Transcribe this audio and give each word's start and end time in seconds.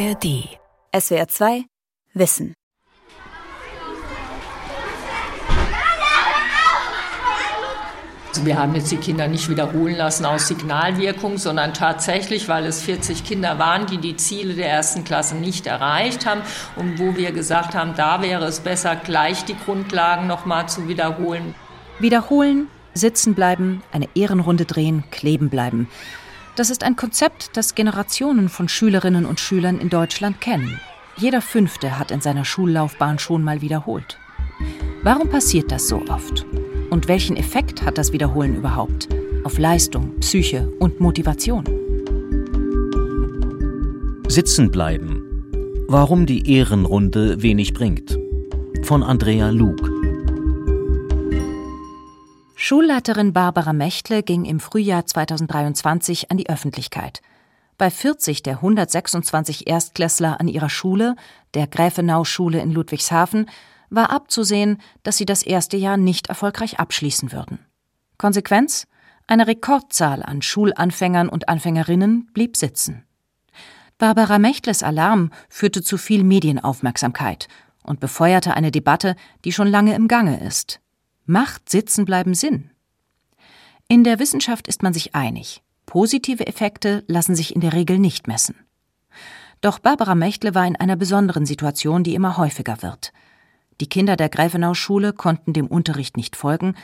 ARD. 0.00 0.48
SWR 0.98 1.28
2 1.28 1.64
Wissen. 2.14 2.54
Also 8.28 8.46
wir 8.46 8.58
haben 8.58 8.74
jetzt 8.74 8.90
die 8.90 8.96
Kinder 8.96 9.28
nicht 9.28 9.50
wiederholen 9.50 9.96
lassen 9.96 10.24
aus 10.24 10.48
Signalwirkung, 10.48 11.36
sondern 11.36 11.74
tatsächlich, 11.74 12.48
weil 12.48 12.64
es 12.64 12.80
40 12.82 13.24
Kinder 13.24 13.58
waren, 13.58 13.84
die 13.86 13.98
die 13.98 14.16
Ziele 14.16 14.54
der 14.54 14.70
ersten 14.70 15.04
Klasse 15.04 15.34
nicht 15.34 15.66
erreicht 15.66 16.24
haben 16.24 16.40
und 16.76 16.98
wo 16.98 17.16
wir 17.16 17.32
gesagt 17.32 17.74
haben, 17.74 17.94
da 17.94 18.22
wäre 18.22 18.46
es 18.46 18.60
besser, 18.60 18.96
gleich 18.96 19.44
die 19.44 19.56
Grundlagen 19.56 20.26
noch 20.26 20.46
mal 20.46 20.66
zu 20.66 20.88
wiederholen. 20.88 21.54
Wiederholen, 21.98 22.68
sitzen 22.94 23.34
bleiben, 23.34 23.82
eine 23.92 24.08
Ehrenrunde 24.14 24.64
drehen, 24.64 25.04
kleben 25.10 25.50
bleiben. 25.50 25.88
Das 26.60 26.68
ist 26.68 26.84
ein 26.84 26.94
Konzept, 26.94 27.56
das 27.56 27.74
Generationen 27.74 28.50
von 28.50 28.68
Schülerinnen 28.68 29.24
und 29.24 29.40
Schülern 29.40 29.78
in 29.80 29.88
Deutschland 29.88 30.42
kennen. 30.42 30.78
Jeder 31.16 31.40
Fünfte 31.40 31.98
hat 31.98 32.10
in 32.10 32.20
seiner 32.20 32.44
Schullaufbahn 32.44 33.18
schon 33.18 33.42
mal 33.42 33.62
wiederholt. 33.62 34.18
Warum 35.02 35.30
passiert 35.30 35.72
das 35.72 35.88
so 35.88 36.02
oft? 36.10 36.44
Und 36.90 37.08
welchen 37.08 37.38
Effekt 37.38 37.80
hat 37.80 37.96
das 37.96 38.12
Wiederholen 38.12 38.56
überhaupt 38.56 39.08
auf 39.42 39.56
Leistung, 39.56 40.20
Psyche 40.20 40.70
und 40.78 41.00
Motivation? 41.00 41.64
Sitzen 44.28 44.70
bleiben. 44.70 45.22
Warum 45.88 46.26
die 46.26 46.52
Ehrenrunde 46.52 47.40
wenig 47.40 47.72
bringt. 47.72 48.18
Von 48.82 49.02
Andrea 49.02 49.48
Lug. 49.48 49.99
Schulleiterin 52.62 53.32
Barbara 53.32 53.72
Mechtle 53.72 54.22
ging 54.22 54.44
im 54.44 54.60
Frühjahr 54.60 55.06
2023 55.06 56.30
an 56.30 56.36
die 56.36 56.50
Öffentlichkeit. 56.50 57.22
Bei 57.78 57.90
40 57.90 58.42
der 58.42 58.56
126 58.56 59.66
Erstklässler 59.66 60.38
an 60.38 60.46
ihrer 60.46 60.68
Schule, 60.68 61.16
der 61.54 61.66
Gräfenau-Schule 61.66 62.60
in 62.60 62.70
Ludwigshafen, 62.70 63.48
war 63.88 64.10
abzusehen, 64.10 64.76
dass 65.02 65.16
sie 65.16 65.24
das 65.24 65.42
erste 65.42 65.78
Jahr 65.78 65.96
nicht 65.96 66.26
erfolgreich 66.26 66.78
abschließen 66.78 67.32
würden. 67.32 67.60
Konsequenz? 68.18 68.86
Eine 69.26 69.46
Rekordzahl 69.46 70.22
an 70.22 70.42
Schulanfängern 70.42 71.30
und 71.30 71.48
Anfängerinnen 71.48 72.28
blieb 72.34 72.58
sitzen. 72.58 73.06
Barbara 73.96 74.38
Mechtles 74.38 74.82
Alarm 74.82 75.30
führte 75.48 75.80
zu 75.80 75.96
viel 75.96 76.24
Medienaufmerksamkeit 76.24 77.48
und 77.84 78.00
befeuerte 78.00 78.52
eine 78.52 78.70
Debatte, 78.70 79.16
die 79.46 79.52
schon 79.52 79.68
lange 79.68 79.94
im 79.94 80.08
Gange 80.08 80.46
ist. 80.46 80.78
Macht 81.32 81.70
Sitzenbleiben 81.70 82.34
Sinn? 82.34 82.70
In 83.86 84.02
der 84.02 84.18
Wissenschaft 84.18 84.66
ist 84.66 84.82
man 84.82 84.92
sich 84.92 85.14
einig. 85.14 85.62
Positive 85.86 86.44
Effekte 86.44 87.04
lassen 87.06 87.36
sich 87.36 87.54
in 87.54 87.60
der 87.60 87.72
Regel 87.72 88.00
nicht 88.00 88.26
messen. 88.26 88.56
Doch 89.60 89.78
Barbara 89.78 90.16
Mechtle 90.16 90.56
war 90.56 90.66
in 90.66 90.74
einer 90.74 90.96
besonderen 90.96 91.46
Situation, 91.46 92.02
die 92.02 92.16
immer 92.16 92.36
häufiger 92.36 92.82
wird. 92.82 93.12
Die 93.80 93.88
Kinder 93.88 94.16
der 94.16 94.28
Gräfenau-Schule 94.28 95.12
konnten 95.12 95.52
dem 95.52 95.68
Unterricht 95.68 96.16
nicht 96.16 96.34
folgen, 96.34 96.74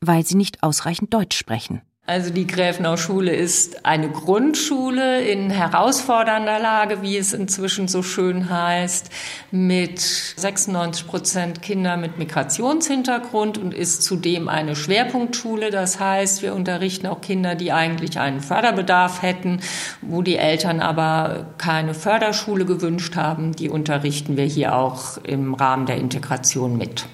weil 0.00 0.24
sie 0.24 0.36
nicht 0.36 0.62
ausreichend 0.62 1.12
Deutsch 1.12 1.36
sprechen. 1.36 1.82
Also 2.10 2.30
die 2.30 2.48
Gräfenau-Schule 2.48 3.32
ist 3.32 3.86
eine 3.86 4.10
Grundschule 4.10 5.22
in 5.22 5.48
herausfordernder 5.48 6.58
Lage, 6.58 7.02
wie 7.02 7.16
es 7.16 7.32
inzwischen 7.32 7.86
so 7.86 8.02
schön 8.02 8.50
heißt, 8.50 9.10
mit 9.52 10.00
96 10.00 11.06
Prozent 11.06 11.62
Kinder 11.62 11.96
mit 11.96 12.18
Migrationshintergrund 12.18 13.58
und 13.58 13.72
ist 13.72 14.02
zudem 14.02 14.48
eine 14.48 14.74
Schwerpunktschule. 14.74 15.70
Das 15.70 16.00
heißt, 16.00 16.42
wir 16.42 16.56
unterrichten 16.56 17.06
auch 17.06 17.20
Kinder, 17.20 17.54
die 17.54 17.70
eigentlich 17.70 18.18
einen 18.18 18.40
Förderbedarf 18.40 19.22
hätten, 19.22 19.60
wo 20.02 20.22
die 20.22 20.36
Eltern 20.36 20.80
aber 20.80 21.54
keine 21.58 21.94
Förderschule 21.94 22.64
gewünscht 22.64 23.14
haben. 23.14 23.52
Die 23.52 23.68
unterrichten 23.68 24.36
wir 24.36 24.46
hier 24.46 24.74
auch 24.74 25.18
im 25.18 25.54
Rahmen 25.54 25.86
der 25.86 25.98
Integration 25.98 26.76
mit. 26.76 27.06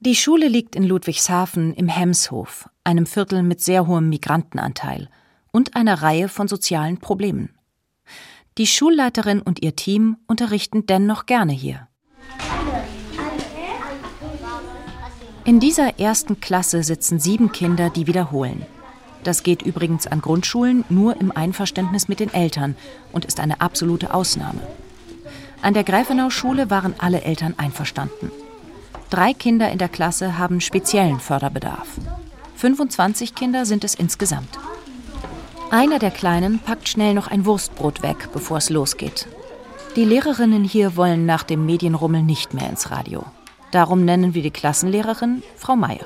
Die 0.00 0.16
Schule 0.16 0.48
liegt 0.48 0.74
in 0.74 0.82
Ludwigshafen 0.82 1.74
im 1.74 1.86
Hemshof, 1.86 2.69
einem 2.90 3.06
Viertel 3.06 3.42
mit 3.44 3.60
sehr 3.60 3.86
hohem 3.86 4.08
Migrantenanteil 4.08 5.08
und 5.52 5.76
einer 5.76 6.02
Reihe 6.02 6.28
von 6.28 6.48
sozialen 6.48 6.98
Problemen. 6.98 7.54
Die 8.58 8.66
Schulleiterin 8.66 9.40
und 9.40 9.62
ihr 9.62 9.76
Team 9.76 10.16
unterrichten 10.26 10.86
dennoch 10.86 11.26
gerne 11.26 11.52
hier. 11.52 11.86
In 15.44 15.60
dieser 15.60 15.98
ersten 16.00 16.40
Klasse 16.40 16.82
sitzen 16.82 17.20
sieben 17.20 17.52
Kinder, 17.52 17.90
die 17.90 18.06
wiederholen. 18.06 18.66
Das 19.22 19.42
geht 19.42 19.62
übrigens 19.62 20.06
an 20.06 20.20
Grundschulen 20.20 20.84
nur 20.88 21.20
im 21.20 21.30
Einverständnis 21.30 22.08
mit 22.08 22.20
den 22.20 22.32
Eltern 22.34 22.74
und 23.12 23.24
ist 23.24 23.38
eine 23.38 23.60
absolute 23.60 24.12
Ausnahme. 24.12 24.60
An 25.62 25.74
der 25.74 25.84
Greifenau-Schule 25.84 26.70
waren 26.70 26.94
alle 26.98 27.22
Eltern 27.22 27.54
einverstanden. 27.56 28.30
Drei 29.10 29.32
Kinder 29.32 29.70
in 29.70 29.78
der 29.78 29.88
Klasse 29.88 30.38
haben 30.38 30.60
speziellen 30.60 31.20
Förderbedarf. 31.20 31.88
25 32.60 33.34
Kinder 33.34 33.64
sind 33.64 33.84
es 33.84 33.94
insgesamt. 33.94 34.58
Einer 35.70 35.98
der 35.98 36.10
Kleinen 36.10 36.58
packt 36.58 36.90
schnell 36.90 37.14
noch 37.14 37.28
ein 37.28 37.46
Wurstbrot 37.46 38.02
weg, 38.02 38.28
bevor 38.34 38.58
es 38.58 38.68
losgeht. 38.68 39.26
Die 39.96 40.04
Lehrerinnen 40.04 40.62
hier 40.62 40.94
wollen 40.94 41.24
nach 41.24 41.42
dem 41.42 41.64
Medienrummel 41.64 42.22
nicht 42.22 42.52
mehr 42.52 42.68
ins 42.68 42.90
Radio. 42.90 43.24
Darum 43.70 44.04
nennen 44.04 44.34
wir 44.34 44.42
die 44.42 44.50
Klassenlehrerin 44.50 45.42
Frau 45.56 45.74
Meier. 45.74 46.04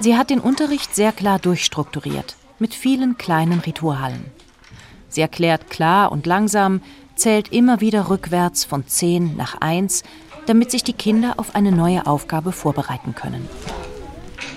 Sie 0.00 0.16
hat 0.16 0.30
den 0.30 0.40
Unterricht 0.40 0.92
sehr 0.92 1.12
klar 1.12 1.38
durchstrukturiert, 1.38 2.34
mit 2.58 2.74
vielen 2.74 3.16
kleinen 3.16 3.60
Ritualen. 3.60 4.24
Sie 5.08 5.20
erklärt 5.20 5.70
klar 5.70 6.10
und 6.10 6.26
langsam, 6.26 6.80
zählt 7.14 7.52
immer 7.52 7.80
wieder 7.80 8.08
rückwärts 8.08 8.64
von 8.64 8.88
10 8.88 9.36
nach 9.36 9.60
1 9.60 10.02
damit 10.46 10.70
sich 10.70 10.84
die 10.84 10.92
Kinder 10.92 11.34
auf 11.36 11.54
eine 11.54 11.72
neue 11.72 12.06
Aufgabe 12.06 12.52
vorbereiten 12.52 13.14
können. 13.14 13.48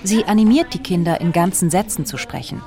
Sie 0.04 0.24
animiert 0.24 0.74
die 0.74 0.78
Kinder, 0.82 1.20
in 1.20 1.32
ganzen 1.32 1.70
Sätzen 1.70 2.06
zu 2.06 2.16
sprechen. 2.18 2.62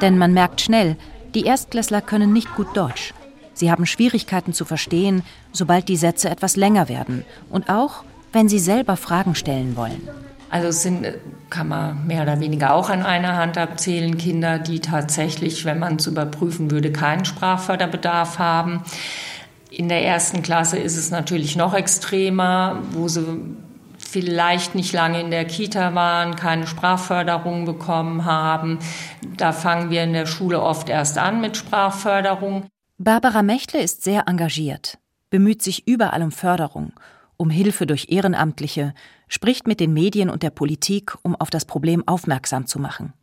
Denn 0.00 0.18
man 0.18 0.32
merkt 0.32 0.60
schnell, 0.60 0.96
die 1.34 1.44
Erstklässler 1.44 2.00
können 2.00 2.32
nicht 2.32 2.54
gut 2.54 2.76
Deutsch. 2.76 3.12
Sie 3.54 3.70
haben 3.70 3.86
Schwierigkeiten 3.86 4.52
zu 4.52 4.64
verstehen, 4.64 5.22
sobald 5.52 5.88
die 5.88 5.96
Sätze 5.96 6.30
etwas 6.30 6.56
länger 6.56 6.88
werden 6.88 7.24
und 7.50 7.68
auch, 7.68 8.04
wenn 8.32 8.48
sie 8.48 8.58
selber 8.58 8.96
Fragen 8.96 9.34
stellen 9.34 9.76
wollen. 9.76 10.08
Also 10.48 10.68
es 10.68 10.82
sind, 10.82 11.06
kann 11.48 11.68
man 11.68 12.06
mehr 12.06 12.22
oder 12.22 12.40
weniger 12.40 12.74
auch 12.74 12.90
an 12.90 13.02
einer 13.02 13.36
Hand 13.36 13.56
abzählen, 13.56 14.18
Kinder, 14.18 14.58
die 14.58 14.80
tatsächlich, 14.80 15.64
wenn 15.64 15.78
man 15.78 15.96
es 15.96 16.06
überprüfen 16.06 16.70
würde, 16.70 16.90
keinen 16.90 17.24
Sprachförderbedarf 17.24 18.38
haben. 18.38 18.82
In 19.70 19.88
der 19.88 20.04
ersten 20.04 20.42
Klasse 20.42 20.78
ist 20.78 20.96
es 20.96 21.12
natürlich 21.12 21.54
noch 21.54 21.74
extremer, 21.74 22.82
wo 22.90 23.06
sie 23.06 23.24
vielleicht 24.10 24.74
nicht 24.74 24.92
lange 24.92 25.20
in 25.20 25.30
der 25.30 25.44
Kita 25.44 25.94
waren, 25.94 26.36
keine 26.36 26.66
Sprachförderung 26.66 27.64
bekommen 27.64 28.24
haben. 28.24 28.78
Da 29.36 29.52
fangen 29.52 29.90
wir 29.90 30.02
in 30.02 30.12
der 30.12 30.26
Schule 30.26 30.60
oft 30.60 30.88
erst 30.88 31.16
an 31.16 31.40
mit 31.40 31.56
Sprachförderung. 31.56 32.66
Barbara 32.98 33.42
Mechtle 33.42 33.80
ist 33.80 34.02
sehr 34.02 34.26
engagiert, 34.26 34.98
bemüht 35.30 35.62
sich 35.62 35.86
überall 35.86 36.22
um 36.22 36.32
Förderung, 36.32 36.92
um 37.36 37.48
Hilfe 37.48 37.86
durch 37.86 38.08
Ehrenamtliche, 38.10 38.94
spricht 39.28 39.66
mit 39.66 39.80
den 39.80 39.92
Medien 39.94 40.28
und 40.28 40.42
der 40.42 40.50
Politik, 40.50 41.16
um 41.22 41.34
auf 41.36 41.48
das 41.48 41.64
Problem 41.64 42.06
aufmerksam 42.06 42.66
zu 42.66 42.78
machen. 42.78 43.14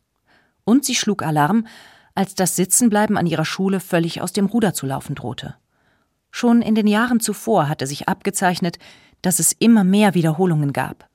Und 0.64 0.84
sie 0.84 0.94
schlug 0.94 1.22
Alarm, 1.22 1.66
als 2.14 2.34
das 2.34 2.56
Sitzenbleiben 2.56 3.16
an 3.16 3.26
ihrer 3.26 3.44
Schule 3.44 3.78
völlig 3.78 4.20
aus 4.20 4.32
dem 4.32 4.46
Ruder 4.46 4.74
zu 4.74 4.86
laufen 4.86 5.14
drohte. 5.14 5.54
Schon 6.30 6.62
in 6.62 6.74
den 6.74 6.86
Jahren 6.86 7.20
zuvor 7.20 7.68
hatte 7.68 7.86
sich 7.86 8.08
abgezeichnet, 8.08 8.78
dass 9.22 9.38
es 9.38 9.52
immer 9.52 9.84
mehr 9.84 10.14
Wiederholungen 10.14 10.72
gab. 10.72 11.08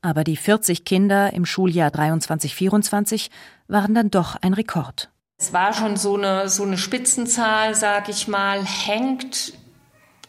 Aber 0.00 0.24
die 0.24 0.36
40 0.36 0.84
Kinder 0.84 1.32
im 1.32 1.44
Schuljahr 1.44 1.90
23-24 1.90 3.30
waren 3.66 3.94
dann 3.94 4.10
doch 4.10 4.36
ein 4.36 4.54
Rekord. 4.54 5.10
Es 5.38 5.52
war 5.52 5.72
schon 5.72 5.96
so 5.96 6.16
eine, 6.16 6.48
so 6.48 6.64
eine 6.64 6.78
Spitzenzahl, 6.78 7.74
sag 7.74 8.08
ich 8.08 8.28
mal, 8.28 8.64
hängt 8.64 9.52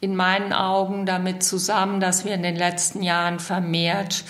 in 0.02 0.16
meinen 0.16 0.54
Augen 0.54 1.06
damit 1.06 1.44
zusammen, 1.44 2.00
dass 2.00 2.26
wir 2.26 2.34
in 2.34 2.44
den 2.44 2.56
letzten 2.56 3.04
Jahren 3.04 3.40
vermehrt 3.40 4.24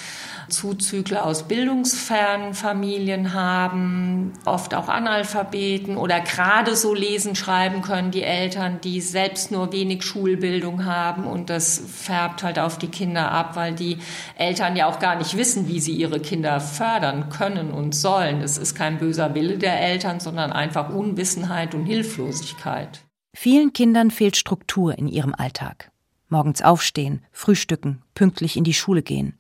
Zuzügler 0.50 1.26
aus 1.26 1.48
bildungsfernen 1.48 2.54
Familien 2.54 3.34
haben, 3.34 4.34
oft 4.46 4.74
auch 4.74 4.90
Analphabeten 4.90 5.98
oder 5.98 6.20
gerade 6.20 6.76
so 6.76 6.94
lesen, 6.94 7.36
schreiben 7.36 7.82
können 7.82 8.12
die 8.12 8.24
Eltern, 8.24 8.80
die 8.82 9.02
selbst 9.02 9.52
nur 9.52 9.72
wenig 9.72 10.04
Schulbildung 10.04 10.86
haben 10.86 11.26
und 11.26 11.50
das 11.50 11.80
färbt 11.80 12.44
halt 12.44 12.60
auf 12.60 12.78
die 12.78 12.88
Kinder 12.88 13.32
ab, 13.32 13.56
weil 13.56 13.74
die 13.74 13.98
Eltern 14.38 14.76
ja 14.76 14.88
auch 14.88 15.00
gar 15.00 15.16
nicht 15.16 15.38
wissen, 15.38 15.68
wie 15.68 15.80
sie 15.80 15.94
ihre 15.94 16.20
Kinder 16.20 16.60
fördern 16.60 17.30
können 17.30 17.72
und 17.72 17.96
sollen. 17.96 18.42
Es 18.42 18.58
ist 18.58 18.76
kein 18.76 18.98
böser 18.98 19.36
Wille 19.36 19.58
der 19.58 19.80
Eltern, 19.80 20.20
sondern 20.20 20.52
einfach 20.52 20.90
Unwissenheit 20.90 21.74
und 21.76 21.86
Hilflosigkeit. 21.86 23.02
Vielen 23.34 23.74
Kindern 23.74 24.12
fehlt 24.12 24.36
Struktur 24.36 24.98
in 24.98 25.08
ihrem 25.08 25.34
Alltag. 25.34 25.92
Morgens 26.28 26.62
aufstehen, 26.62 27.26
frühstücken, 27.32 28.04
pünktlich 28.14 28.56
in 28.56 28.64
die 28.64 28.74
Schule 28.74 29.02
gehen. 29.02 29.34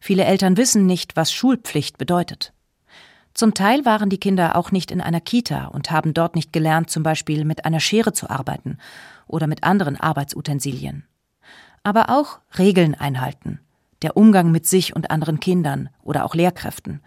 Viele 0.00 0.24
Eltern 0.24 0.56
wissen 0.56 0.86
nicht, 0.86 1.16
was 1.16 1.32
Schulpflicht 1.32 1.98
bedeutet. 1.98 2.52
Zum 3.34 3.54
Teil 3.54 3.84
waren 3.84 4.10
die 4.10 4.18
Kinder 4.18 4.56
auch 4.56 4.72
nicht 4.72 4.90
in 4.90 5.00
einer 5.00 5.20
Kita 5.20 5.66
und 5.66 5.90
haben 5.90 6.12
dort 6.14 6.34
nicht 6.34 6.52
gelernt, 6.52 6.90
zum 6.90 7.02
Beispiel 7.02 7.44
mit 7.44 7.64
einer 7.64 7.80
Schere 7.80 8.12
zu 8.12 8.28
arbeiten 8.28 8.78
oder 9.26 9.46
mit 9.46 9.62
anderen 9.62 9.96
Arbeitsutensilien. 9.96 11.04
Aber 11.84 12.10
auch 12.10 12.40
Regeln 12.58 12.94
einhalten, 12.94 13.60
der 14.02 14.16
Umgang 14.16 14.50
mit 14.50 14.66
sich 14.66 14.96
und 14.96 15.10
anderen 15.10 15.40
Kindern 15.40 15.88
oder 16.02 16.24
auch 16.24 16.34
Lehrkräften, 16.34 17.00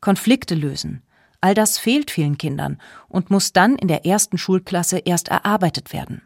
Konflikte 0.00 0.54
lösen, 0.54 1.02
all 1.40 1.54
das 1.54 1.78
fehlt 1.78 2.10
vielen 2.10 2.38
Kindern 2.38 2.78
und 3.08 3.30
muss 3.30 3.52
dann 3.52 3.76
in 3.76 3.88
der 3.88 4.06
ersten 4.06 4.38
Schulklasse 4.38 4.98
erst 4.98 5.28
erarbeitet 5.28 5.92
werden. 5.92 6.22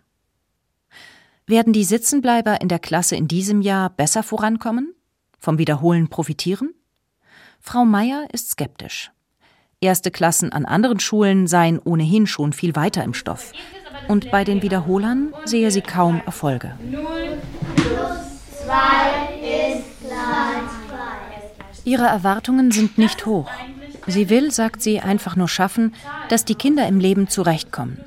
Werden 1.48 1.72
die 1.72 1.82
Sitzenbleiber 1.82 2.60
in 2.60 2.68
der 2.68 2.78
Klasse 2.78 3.16
in 3.16 3.26
diesem 3.26 3.60
Jahr 3.60 3.90
besser 3.90 4.22
vorankommen? 4.22 4.94
Vom 5.38 5.58
Wiederholen 5.58 6.08
profitieren? 6.08 6.74
Frau 7.60 7.84
Meier 7.84 8.26
ist 8.32 8.50
skeptisch. 8.50 9.10
Erste 9.80 10.10
Klassen 10.10 10.52
an 10.52 10.64
anderen 10.64 10.98
Schulen 10.98 11.46
seien 11.46 11.78
ohnehin 11.78 12.26
schon 12.26 12.52
viel 12.52 12.74
weiter 12.74 13.04
im 13.04 13.14
Stoff. 13.14 13.52
Und 14.08 14.30
bei 14.30 14.42
den 14.44 14.62
Wiederholern 14.62 15.32
sehe 15.44 15.70
sie 15.70 15.82
kaum 15.82 16.20
Erfolge. 16.26 16.72
0 16.90 17.02
plus 17.76 18.66
2 18.66 19.76
ist 19.76 19.84
Ihre 21.84 22.04
Erwartungen 22.04 22.70
sind 22.70 22.98
nicht 22.98 23.24
hoch. 23.24 23.50
Sie 24.06 24.28
will, 24.28 24.50
sagt 24.50 24.82
sie, 24.82 25.00
einfach 25.00 25.36
nur 25.36 25.48
schaffen, 25.48 25.94
dass 26.28 26.44
die 26.44 26.54
Kinder 26.54 26.86
im 26.86 27.00
Leben 27.00 27.28
zurechtkommen. 27.28 28.04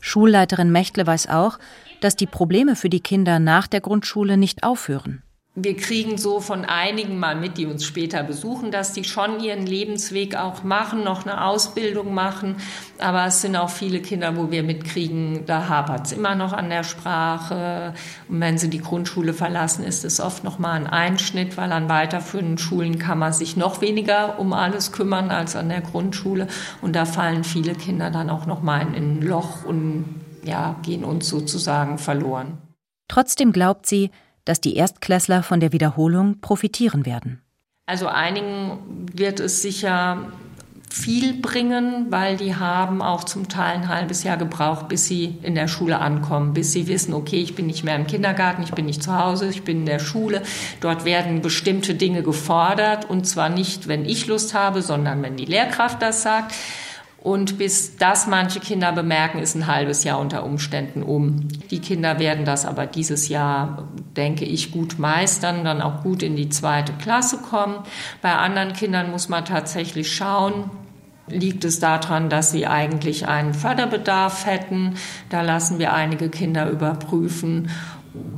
Schulleiterin 0.00 0.70
Mechtle 0.70 1.06
weiß 1.06 1.28
auch, 1.28 1.58
dass 2.00 2.14
die 2.14 2.26
Probleme 2.26 2.76
für 2.76 2.88
die 2.88 3.00
Kinder 3.00 3.38
nach 3.38 3.66
der 3.66 3.80
Grundschule 3.80 4.36
nicht 4.36 4.62
aufhören. 4.62 5.22
Wir 5.62 5.76
kriegen 5.76 6.16
so 6.16 6.40
von 6.40 6.64
einigen 6.64 7.18
mal 7.18 7.36
mit, 7.36 7.58
die 7.58 7.66
uns 7.66 7.84
später 7.84 8.22
besuchen, 8.22 8.70
dass 8.70 8.94
die 8.94 9.04
schon 9.04 9.40
ihren 9.40 9.66
Lebensweg 9.66 10.34
auch 10.34 10.62
machen, 10.62 11.04
noch 11.04 11.26
eine 11.26 11.44
Ausbildung 11.44 12.14
machen. 12.14 12.56
Aber 12.98 13.26
es 13.26 13.42
sind 13.42 13.56
auch 13.56 13.68
viele 13.68 14.00
Kinder, 14.00 14.38
wo 14.38 14.50
wir 14.50 14.62
mitkriegen, 14.62 15.44
da 15.44 15.68
hapert 15.68 16.06
es 16.06 16.12
immer 16.12 16.34
noch 16.34 16.54
an 16.54 16.70
der 16.70 16.82
Sprache. 16.82 17.92
Und 18.28 18.40
wenn 18.40 18.56
sie 18.56 18.70
die 18.70 18.80
Grundschule 18.80 19.34
verlassen, 19.34 19.84
ist 19.84 20.06
es 20.06 20.18
oft 20.18 20.44
noch 20.44 20.58
mal 20.58 20.72
ein 20.72 20.86
Einschnitt, 20.86 21.58
weil 21.58 21.72
an 21.72 21.90
weiterführenden 21.90 22.56
Schulen 22.56 22.98
kann 22.98 23.18
man 23.18 23.34
sich 23.34 23.58
noch 23.58 23.82
weniger 23.82 24.38
um 24.38 24.54
alles 24.54 24.92
kümmern 24.92 25.30
als 25.30 25.56
an 25.56 25.68
der 25.68 25.82
Grundschule. 25.82 26.48
Und 26.80 26.96
da 26.96 27.04
fallen 27.04 27.44
viele 27.44 27.74
Kinder 27.74 28.10
dann 28.10 28.30
auch 28.30 28.46
noch 28.46 28.62
mal 28.62 28.80
in 28.80 28.94
ein 28.94 29.22
Loch 29.22 29.66
und 29.66 30.22
ja, 30.42 30.76
gehen 30.82 31.04
uns 31.04 31.28
sozusagen 31.28 31.98
verloren. 31.98 32.56
Trotzdem 33.08 33.52
glaubt 33.52 33.86
sie, 33.86 34.10
dass 34.50 34.60
die 34.60 34.74
Erstklässler 34.74 35.44
von 35.44 35.60
der 35.60 35.72
Wiederholung 35.72 36.40
profitieren 36.40 37.06
werden. 37.06 37.40
Also 37.86 38.08
einigen 38.08 39.06
wird 39.14 39.38
es 39.38 39.62
sicher 39.62 40.32
viel 40.90 41.34
bringen, 41.34 42.06
weil 42.10 42.36
die 42.36 42.56
haben 42.56 43.00
auch 43.00 43.22
zum 43.22 43.48
Teil 43.48 43.76
ein 43.76 43.88
halbes 43.88 44.24
Jahr 44.24 44.36
gebraucht, 44.36 44.88
bis 44.88 45.06
sie 45.06 45.38
in 45.42 45.54
der 45.54 45.68
Schule 45.68 46.00
ankommen, 46.00 46.52
bis 46.52 46.72
sie 46.72 46.88
wissen, 46.88 47.14
okay, 47.14 47.40
ich 47.40 47.54
bin 47.54 47.66
nicht 47.66 47.84
mehr 47.84 47.94
im 47.94 48.08
Kindergarten, 48.08 48.64
ich 48.64 48.72
bin 48.72 48.86
nicht 48.86 49.04
zu 49.04 49.16
Hause, 49.16 49.48
ich 49.48 49.62
bin 49.62 49.78
in 49.78 49.86
der 49.86 50.00
Schule. 50.00 50.42
Dort 50.80 51.04
werden 51.04 51.42
bestimmte 51.42 51.94
Dinge 51.94 52.24
gefordert 52.24 53.08
und 53.08 53.28
zwar 53.28 53.50
nicht, 53.50 53.86
wenn 53.86 54.04
ich 54.04 54.26
Lust 54.26 54.52
habe, 54.52 54.82
sondern 54.82 55.22
wenn 55.22 55.36
die 55.36 55.44
Lehrkraft 55.44 56.02
das 56.02 56.22
sagt. 56.22 56.56
Und 57.22 57.58
bis 57.58 57.96
das 57.98 58.26
manche 58.26 58.60
Kinder 58.60 58.92
bemerken, 58.92 59.40
ist 59.40 59.54
ein 59.54 59.66
halbes 59.66 60.04
Jahr 60.04 60.18
unter 60.18 60.42
Umständen 60.42 61.02
um. 61.02 61.48
Die 61.70 61.80
Kinder 61.80 62.18
werden 62.18 62.46
das 62.46 62.64
aber 62.64 62.86
dieses 62.86 63.28
Jahr, 63.28 63.88
denke 64.16 64.46
ich, 64.46 64.72
gut 64.72 64.98
meistern, 64.98 65.62
dann 65.64 65.82
auch 65.82 66.02
gut 66.02 66.22
in 66.22 66.34
die 66.34 66.48
zweite 66.48 66.94
Klasse 66.94 67.38
kommen. 67.38 67.76
Bei 68.22 68.34
anderen 68.34 68.72
Kindern 68.72 69.10
muss 69.10 69.28
man 69.28 69.44
tatsächlich 69.44 70.14
schauen, 70.14 70.70
liegt 71.28 71.64
es 71.66 71.78
daran, 71.78 72.30
dass 72.30 72.52
sie 72.52 72.66
eigentlich 72.66 73.28
einen 73.28 73.52
Förderbedarf 73.52 74.46
hätten. 74.46 74.94
Da 75.28 75.42
lassen 75.42 75.78
wir 75.78 75.92
einige 75.92 76.30
Kinder 76.30 76.70
überprüfen. 76.70 77.70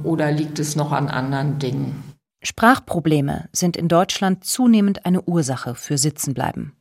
Oder 0.03 0.33
liegt 0.33 0.59
es 0.59 0.75
noch 0.75 0.91
an 0.91 1.09
anderen 1.09 1.61
Dingen? 1.61 2.03
Sprachprobleme 2.43 3.49
sind 3.53 3.77
in 3.77 3.87
Deutschland 3.87 4.45
zunehmend 4.45 5.07
eine 5.07 5.23
Ursache 5.23 5.77
für 5.77 5.97
Sitzenbleiben 5.97 6.73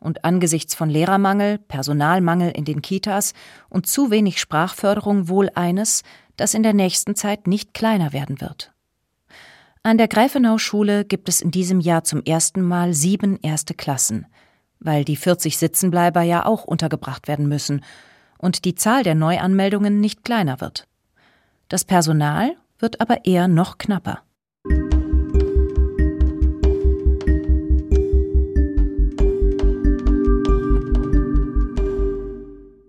und 0.00 0.24
angesichts 0.24 0.74
von 0.74 0.90
Lehrermangel, 0.90 1.58
Personalmangel 1.58 2.50
in 2.50 2.64
den 2.64 2.82
Kitas 2.82 3.34
und 3.68 3.86
zu 3.86 4.10
wenig 4.10 4.40
Sprachförderung 4.40 5.28
wohl 5.28 5.50
eines, 5.54 6.02
das 6.36 6.54
in 6.54 6.62
der 6.62 6.74
nächsten 6.74 7.14
Zeit 7.14 7.46
nicht 7.46 7.74
kleiner 7.74 8.12
werden 8.12 8.40
wird. 8.40 8.72
An 9.82 9.96
der 9.96 10.08
Greifenau-Schule 10.08 11.04
gibt 11.04 11.28
es 11.28 11.40
in 11.40 11.50
diesem 11.50 11.80
Jahr 11.80 12.04
zum 12.04 12.22
ersten 12.24 12.60
Mal 12.60 12.92
sieben 12.92 13.38
erste 13.40 13.74
Klassen, 13.74 14.26
weil 14.78 15.04
die 15.04 15.16
40 15.16 15.56
Sitzenbleiber 15.56 16.22
ja 16.22 16.44
auch 16.44 16.64
untergebracht 16.64 17.28
werden 17.28 17.48
müssen 17.48 17.84
und 18.38 18.64
die 18.64 18.74
Zahl 18.74 19.02
der 19.02 19.14
Neuanmeldungen 19.14 20.00
nicht 20.00 20.24
kleiner 20.24 20.60
wird. 20.60 20.86
Das 21.68 21.84
Personal 21.84 22.56
wird 22.78 23.00
aber 23.00 23.24
eher 23.24 23.48
noch 23.48 23.78
knapper. 23.78 24.22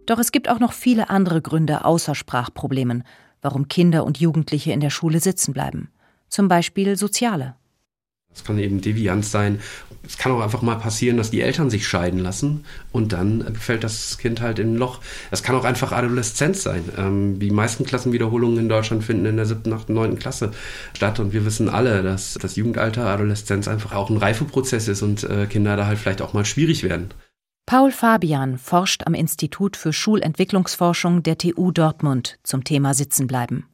Doch 0.06 0.20
es 0.20 0.32
gibt 0.32 0.50
auch 0.50 0.60
noch 0.60 0.74
viele 0.74 1.10
andere 1.10 1.42
Gründe 1.42 1.86
außer 1.86 2.16
Sprachproblemen, 2.16 3.04
warum 3.42 3.68
Kinder 3.68 4.06
und 4.06 4.20
Jugendliche 4.20 4.72
in 4.72 4.80
der 4.80 4.90
Schule 4.90 5.20
sitzen 5.20 5.54
bleiben. 5.54 5.90
Zum 6.28 6.48
Beispiel 6.48 6.96
soziale. 6.96 7.56
Es 8.34 8.44
kann 8.46 8.58
eben 8.60 8.80
Devianz 8.80 9.32
sein. 9.32 9.60
Es 10.08 10.18
kann 10.18 10.32
auch 10.32 10.40
einfach 10.40 10.62
mal 10.62 10.78
passieren, 10.78 11.18
dass 11.18 11.32
die 11.32 11.42
Eltern 11.42 11.70
sich 11.70 11.88
scheiden 11.88 12.20
lassen 12.20 12.66
und 12.92 13.14
dann 13.14 13.56
fällt 13.56 13.84
das 13.84 14.18
Kind 14.18 14.42
halt 14.42 14.58
in 14.58 14.74
ein 14.74 14.78
Loch. 14.78 15.00
Es 15.30 15.44
kann 15.44 15.56
auch 15.56 15.66
einfach 15.66 15.92
Adoleszenz 15.92 16.64
sein. 16.64 16.84
Ähm, 16.98 17.40
die 17.40 17.52
meisten 17.52 17.86
Klassenwiederholungen 17.86 18.58
in 18.58 18.70
Deutschland 18.70 19.04
finden 19.04 19.26
in 19.26 19.36
der 19.36 19.46
siebten, 19.46 19.74
achten, 19.74 19.94
neunten 19.94 20.18
Klasse 20.18 20.52
statt 20.96 21.20
und 21.20 21.34
wir 21.34 21.46
wissen 21.46 21.70
alle, 21.70 22.02
dass 22.04 22.34
das 22.42 22.56
Jugendalter, 22.56 23.06
Adoleszenz 23.06 23.68
einfach 23.68 23.94
auch 23.94 24.10
ein 24.10 24.18
Reifeprozess 24.18 24.88
ist 24.88 25.02
und 25.02 25.24
äh, 25.24 25.46
Kinder 25.46 25.76
da 25.76 25.86
halt 25.86 26.00
vielleicht 26.00 26.22
auch 26.22 26.34
mal 26.34 26.46
schwierig 26.46 26.84
werden. 26.84 27.10
Paul 27.72 27.94
Fabian 27.94 28.58
forscht 28.58 29.08
am 29.08 29.14
Institut 29.14 29.78
für 29.78 29.94
Schulentwicklungsforschung 29.94 31.24
der 31.24 31.38
TU 31.38 31.72
Dortmund 31.72 32.38
zum 32.44 32.66
Thema 32.66 32.94
Sitzenbleiben. 32.94 33.66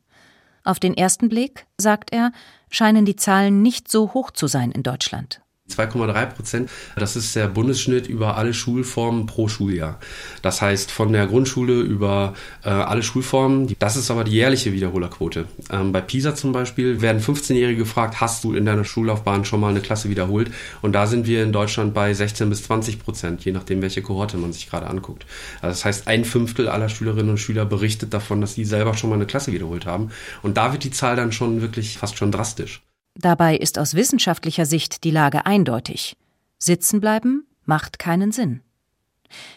Auf 0.64 0.80
den 0.80 0.96
ersten 0.96 1.30
Blick, 1.30 1.66
sagt 1.80 2.14
er, 2.14 2.32
scheinen 2.70 3.06
die 3.06 3.16
Zahlen 3.16 3.64
nicht 3.64 3.90
so 3.90 4.14
hoch 4.14 4.30
zu 4.30 4.46
sein 4.46 4.72
in 4.72 4.84
Deutschland. 4.84 5.42
2,3 5.70 6.26
Prozent. 6.28 6.70
Das 6.96 7.16
ist 7.16 7.36
der 7.36 7.48
Bundesschnitt 7.48 8.08
über 8.08 8.38
alle 8.38 8.54
Schulformen 8.54 9.26
pro 9.26 9.48
Schuljahr. 9.48 10.00
Das 10.42 10.62
heißt 10.62 10.92
von 10.92 11.12
der 11.12 11.28
Grundschule 11.28 11.82
über 11.82 12.34
äh, 12.64 12.70
alle 12.70 13.04
Schulformen. 13.04 13.76
Das 13.80 13.96
ist 13.96 14.10
aber 14.10 14.24
die 14.24 14.32
jährliche 14.32 14.74
Wiederholerquote. 14.74 15.46
Ähm, 15.70 15.92
bei 15.92 16.02
PISA 16.02 16.36
zum 16.36 16.52
Beispiel 16.52 17.02
werden 17.02 17.22
15-Jährige 17.22 17.80
gefragt, 17.80 18.22
hast 18.22 18.44
du 18.44 18.54
in 18.54 18.66
deiner 18.66 18.86
Schullaufbahn 18.86 19.46
schon 19.46 19.60
mal 19.60 19.70
eine 19.70 19.82
Klasse 19.82 20.10
wiederholt? 20.10 20.52
Und 20.82 20.94
da 20.94 21.06
sind 21.06 21.28
wir 21.28 21.44
in 21.44 21.52
Deutschland 21.52 21.94
bei 21.94 22.14
16 22.14 22.50
bis 22.50 22.64
20 22.64 23.00
Prozent, 23.00 23.46
je 23.46 23.52
nachdem, 23.52 23.82
welche 23.82 24.02
Kohorte 24.02 24.38
man 24.38 24.54
sich 24.54 24.70
gerade 24.70 24.88
anguckt. 24.88 25.26
Also 25.62 25.74
das 25.74 25.86
heißt, 25.86 26.08
ein 26.08 26.26
Fünftel 26.26 26.70
aller 26.70 26.90
Schülerinnen 26.90 27.32
und 27.32 27.38
Schüler 27.38 27.66
berichtet 27.66 28.14
davon, 28.14 28.42
dass 28.42 28.54
sie 28.54 28.66
selber 28.66 28.96
schon 28.96 29.10
mal 29.10 29.16
eine 29.16 29.26
Klasse 29.26 29.52
wiederholt 29.52 29.86
haben. 29.86 30.12
Und 30.42 30.58
da 30.58 30.72
wird 30.72 30.84
die 30.84 30.92
Zahl 30.92 31.16
dann 31.16 31.32
schon 31.32 31.62
wirklich 31.62 31.98
fast 31.98 32.18
schon 32.18 32.32
drastisch. 32.32 32.82
Dabei 33.20 33.58
ist 33.58 33.80
aus 33.80 33.96
wissenschaftlicher 33.96 34.66
Sicht 34.66 35.04
die 35.04 35.12
Lage 35.12 35.46
eindeutig. 35.46 36.16
Sitzen 36.60 37.02
bleiben 37.02 37.48
macht 37.66 38.00
keinen 38.00 38.32
Sinn. 38.32 38.62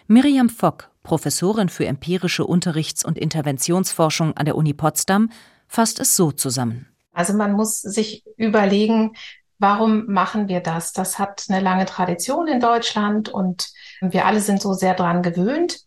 Miriam 0.07 0.49
Fock, 0.49 0.90
Professorin 1.02 1.69
für 1.69 1.87
empirische 1.87 2.45
Unterrichts- 2.45 3.05
und 3.05 3.19
Interventionsforschung 3.19 4.37
an 4.37 4.47
der 4.47 4.57
Uni 4.57 4.73
Potsdam, 4.73 5.31
fasst 5.69 6.00
es 6.00 6.17
so 6.17 6.33
zusammen. 6.33 6.87
Also 7.12 7.35
man 7.35 7.52
muss 7.52 7.81
sich 7.81 8.25
überlegen, 8.37 9.12
warum 9.59 10.07
machen 10.07 10.49
wir 10.49 10.61
das? 10.61 10.93
Das 10.93 11.19
hat 11.19 11.45
eine 11.49 11.61
lange 11.61 11.85
Tradition 11.85 12.49
in 12.49 12.61
Deutschland 12.61 13.29
und 13.29 13.69
wir 14.00 14.25
alle 14.25 14.40
sind 14.40 14.62
so 14.62 14.73
sehr 14.73 14.95
dran 14.95 15.23
gewöhnt. 15.23 15.81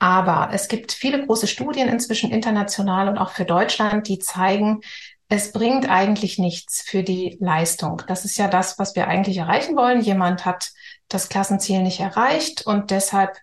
Aber 0.00 0.50
es 0.52 0.68
gibt 0.68 0.92
viele 0.92 1.24
große 1.24 1.46
Studien 1.46 1.88
inzwischen 1.88 2.30
international 2.30 3.08
und 3.08 3.18
auch 3.18 3.30
für 3.30 3.44
Deutschland, 3.44 4.08
die 4.08 4.18
zeigen, 4.18 4.80
es 5.28 5.52
bringt 5.52 5.88
eigentlich 5.88 6.38
nichts 6.38 6.82
für 6.82 7.02
die 7.02 7.36
Leistung. 7.40 8.02
Das 8.06 8.24
ist 8.24 8.36
ja 8.36 8.48
das, 8.48 8.78
was 8.78 8.94
wir 8.94 9.08
eigentlich 9.08 9.38
erreichen 9.38 9.76
wollen. 9.76 10.00
Jemand 10.00 10.44
hat 10.44 10.70
das 11.08 11.28
Klassenziel 11.28 11.82
nicht 11.82 12.00
erreicht 12.00 12.66
und 12.66 12.90
deshalb 12.90 13.36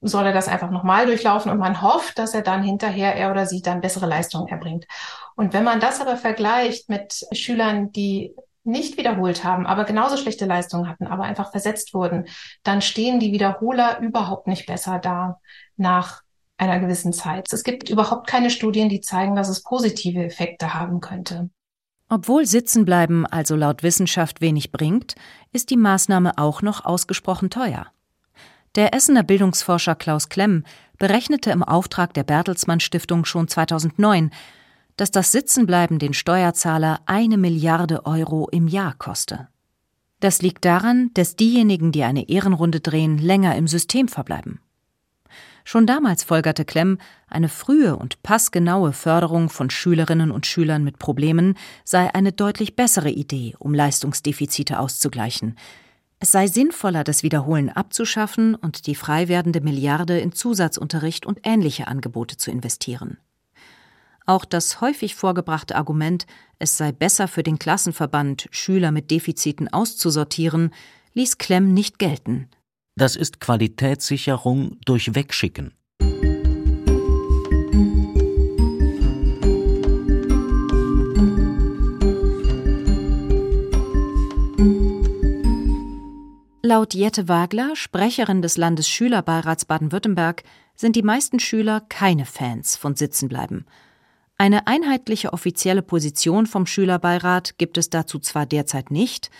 soll 0.00 0.26
er 0.26 0.32
das 0.32 0.46
einfach 0.46 0.70
nochmal 0.70 1.06
durchlaufen 1.06 1.50
und 1.50 1.58
man 1.58 1.82
hofft, 1.82 2.18
dass 2.18 2.32
er 2.34 2.42
dann 2.42 2.62
hinterher, 2.62 3.16
er 3.16 3.32
oder 3.32 3.46
sie 3.46 3.62
dann 3.62 3.80
bessere 3.80 4.06
Leistungen 4.06 4.46
erbringt. 4.48 4.86
Und 5.34 5.52
wenn 5.52 5.64
man 5.64 5.80
das 5.80 6.00
aber 6.00 6.16
vergleicht 6.16 6.88
mit 6.88 7.26
Schülern, 7.32 7.90
die 7.90 8.34
nicht 8.62 8.96
wiederholt 8.96 9.44
haben, 9.44 9.66
aber 9.66 9.84
genauso 9.84 10.16
schlechte 10.16 10.44
Leistungen 10.44 10.88
hatten, 10.88 11.06
aber 11.06 11.24
einfach 11.24 11.50
versetzt 11.50 11.94
wurden, 11.94 12.26
dann 12.62 12.82
stehen 12.82 13.18
die 13.18 13.32
Wiederholer 13.32 13.98
überhaupt 14.00 14.46
nicht 14.46 14.66
besser 14.66 14.98
da 14.98 15.40
nach 15.76 16.22
einer 16.58 16.80
gewissen 16.80 17.12
Zeit. 17.12 17.52
Es 17.52 17.64
gibt 17.64 17.88
überhaupt 17.88 18.26
keine 18.26 18.50
Studien, 18.50 18.88
die 18.88 19.00
zeigen, 19.00 19.36
dass 19.36 19.48
es 19.48 19.62
positive 19.62 20.22
Effekte 20.22 20.74
haben 20.74 21.00
könnte. 21.00 21.50
Obwohl 22.10 22.46
Sitzenbleiben 22.46 23.26
also 23.26 23.54
laut 23.54 23.82
Wissenschaft 23.82 24.40
wenig 24.40 24.72
bringt, 24.72 25.14
ist 25.52 25.70
die 25.70 25.76
Maßnahme 25.76 26.38
auch 26.38 26.62
noch 26.62 26.84
ausgesprochen 26.84 27.50
teuer. 27.50 27.86
Der 28.74 28.94
Essener 28.94 29.22
Bildungsforscher 29.22 29.94
Klaus 29.94 30.28
Klemm 30.28 30.64
berechnete 30.98 31.50
im 31.50 31.62
Auftrag 31.62 32.14
der 32.14 32.24
Bertelsmann 32.24 32.80
Stiftung 32.80 33.24
schon 33.24 33.48
2009, 33.48 34.30
dass 34.96 35.10
das 35.10 35.32
Sitzenbleiben 35.32 35.98
den 35.98 36.12
Steuerzahler 36.12 37.00
eine 37.06 37.38
Milliarde 37.38 38.04
Euro 38.04 38.48
im 38.50 38.68
Jahr 38.68 38.94
koste. 38.94 39.48
Das 40.20 40.42
liegt 40.42 40.64
daran, 40.64 41.10
dass 41.14 41.36
diejenigen, 41.36 41.92
die 41.92 42.02
eine 42.02 42.28
Ehrenrunde 42.28 42.80
drehen, 42.80 43.18
länger 43.18 43.54
im 43.54 43.68
System 43.68 44.08
verbleiben. 44.08 44.60
Schon 45.70 45.86
damals 45.86 46.24
folgerte 46.24 46.64
Klemm, 46.64 46.96
eine 47.26 47.50
frühe 47.50 47.94
und 47.94 48.22
passgenaue 48.22 48.94
Förderung 48.94 49.50
von 49.50 49.68
Schülerinnen 49.68 50.30
und 50.30 50.46
Schülern 50.46 50.82
mit 50.82 50.98
Problemen 50.98 51.58
sei 51.84 52.14
eine 52.14 52.32
deutlich 52.32 52.74
bessere 52.74 53.10
Idee, 53.10 53.54
um 53.58 53.74
Leistungsdefizite 53.74 54.78
auszugleichen. 54.78 55.58
Es 56.20 56.30
sei 56.30 56.46
sinnvoller, 56.46 57.04
das 57.04 57.22
Wiederholen 57.22 57.68
abzuschaffen 57.68 58.54
und 58.54 58.86
die 58.86 58.94
frei 58.94 59.28
werdende 59.28 59.60
Milliarde 59.60 60.18
in 60.18 60.32
Zusatzunterricht 60.32 61.26
und 61.26 61.40
ähnliche 61.42 61.86
Angebote 61.86 62.38
zu 62.38 62.50
investieren. 62.50 63.18
Auch 64.24 64.46
das 64.46 64.80
häufig 64.80 65.16
vorgebrachte 65.16 65.76
Argument, 65.76 66.26
es 66.58 66.78
sei 66.78 66.92
besser 66.92 67.28
für 67.28 67.42
den 67.42 67.58
Klassenverband, 67.58 68.48
Schüler 68.52 68.90
mit 68.90 69.10
Defiziten 69.10 69.70
auszusortieren, 69.70 70.72
ließ 71.12 71.36
Klemm 71.36 71.74
nicht 71.74 71.98
gelten. 71.98 72.48
Das 72.98 73.14
ist 73.14 73.38
Qualitätssicherung 73.38 74.76
durch 74.84 75.14
Wegschicken. 75.14 75.72
Laut 86.60 86.92
Jette 86.94 87.28
Wagler, 87.28 87.76
Sprecherin 87.76 88.42
des 88.42 88.56
Landesschülerbeirats 88.56 89.64
Baden-Württemberg, 89.66 90.42
sind 90.74 90.96
die 90.96 91.04
meisten 91.04 91.38
Schüler 91.38 91.80
keine 91.88 92.26
Fans 92.26 92.74
von 92.74 92.96
Sitzenbleiben. 92.96 93.66
Eine 94.38 94.66
einheitliche 94.66 95.32
offizielle 95.32 95.82
Position 95.82 96.46
vom 96.46 96.66
Schülerbeirat 96.66 97.58
gibt 97.58 97.78
es 97.78 97.90
dazu 97.90 98.18
zwar 98.18 98.44
derzeit 98.44 98.90
nicht, 98.90 99.30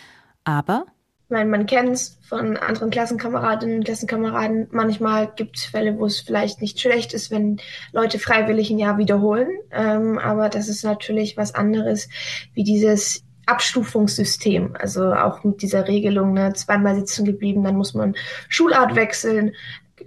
aber 0.45 0.85
meine, 1.29 1.49
man 1.49 1.65
kennt 1.65 1.91
es 1.91 2.17
von 2.21 2.57
anderen 2.57 2.89
Klassenkameradinnen 2.89 3.77
und 3.77 3.83
Klassenkameraden. 3.85 4.67
Manchmal 4.71 5.31
gibt 5.35 5.57
es 5.57 5.65
Fälle, 5.65 5.97
wo 5.97 6.05
es 6.05 6.19
vielleicht 6.19 6.61
nicht 6.61 6.79
schlecht 6.79 7.13
ist, 7.13 7.31
wenn 7.31 7.59
Leute 7.91 8.19
freiwillig 8.19 8.69
ein 8.69 8.79
Jahr 8.79 8.97
wiederholen. 8.97 9.49
Ähm, 9.71 10.17
aber 10.17 10.49
das 10.49 10.67
ist 10.67 10.83
natürlich 10.83 11.37
was 11.37 11.55
anderes 11.55 12.09
wie 12.53 12.63
dieses 12.63 13.23
Abstufungssystem. 13.45 14.75
Also 14.79 15.13
auch 15.13 15.43
mit 15.43 15.61
dieser 15.61 15.87
Regelung, 15.87 16.33
ne, 16.33 16.53
zweimal 16.53 16.95
sitzen 16.95 17.25
geblieben, 17.25 17.63
dann 17.63 17.75
muss 17.75 17.93
man 17.93 18.15
Schulart 18.47 18.95
wechseln. 18.95 19.53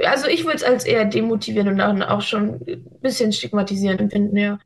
Also 0.04 0.28
ich 0.28 0.44
würde 0.44 0.56
es 0.56 0.64
als 0.64 0.84
eher 0.84 1.04
demotivierend 1.04 1.80
und 1.80 2.02
auch 2.02 2.22
schon 2.22 2.60
ein 2.66 2.84
bisschen 3.00 3.32
stigmatisierend 3.32 4.00
empfinden, 4.00 4.36
ja. 4.36 4.58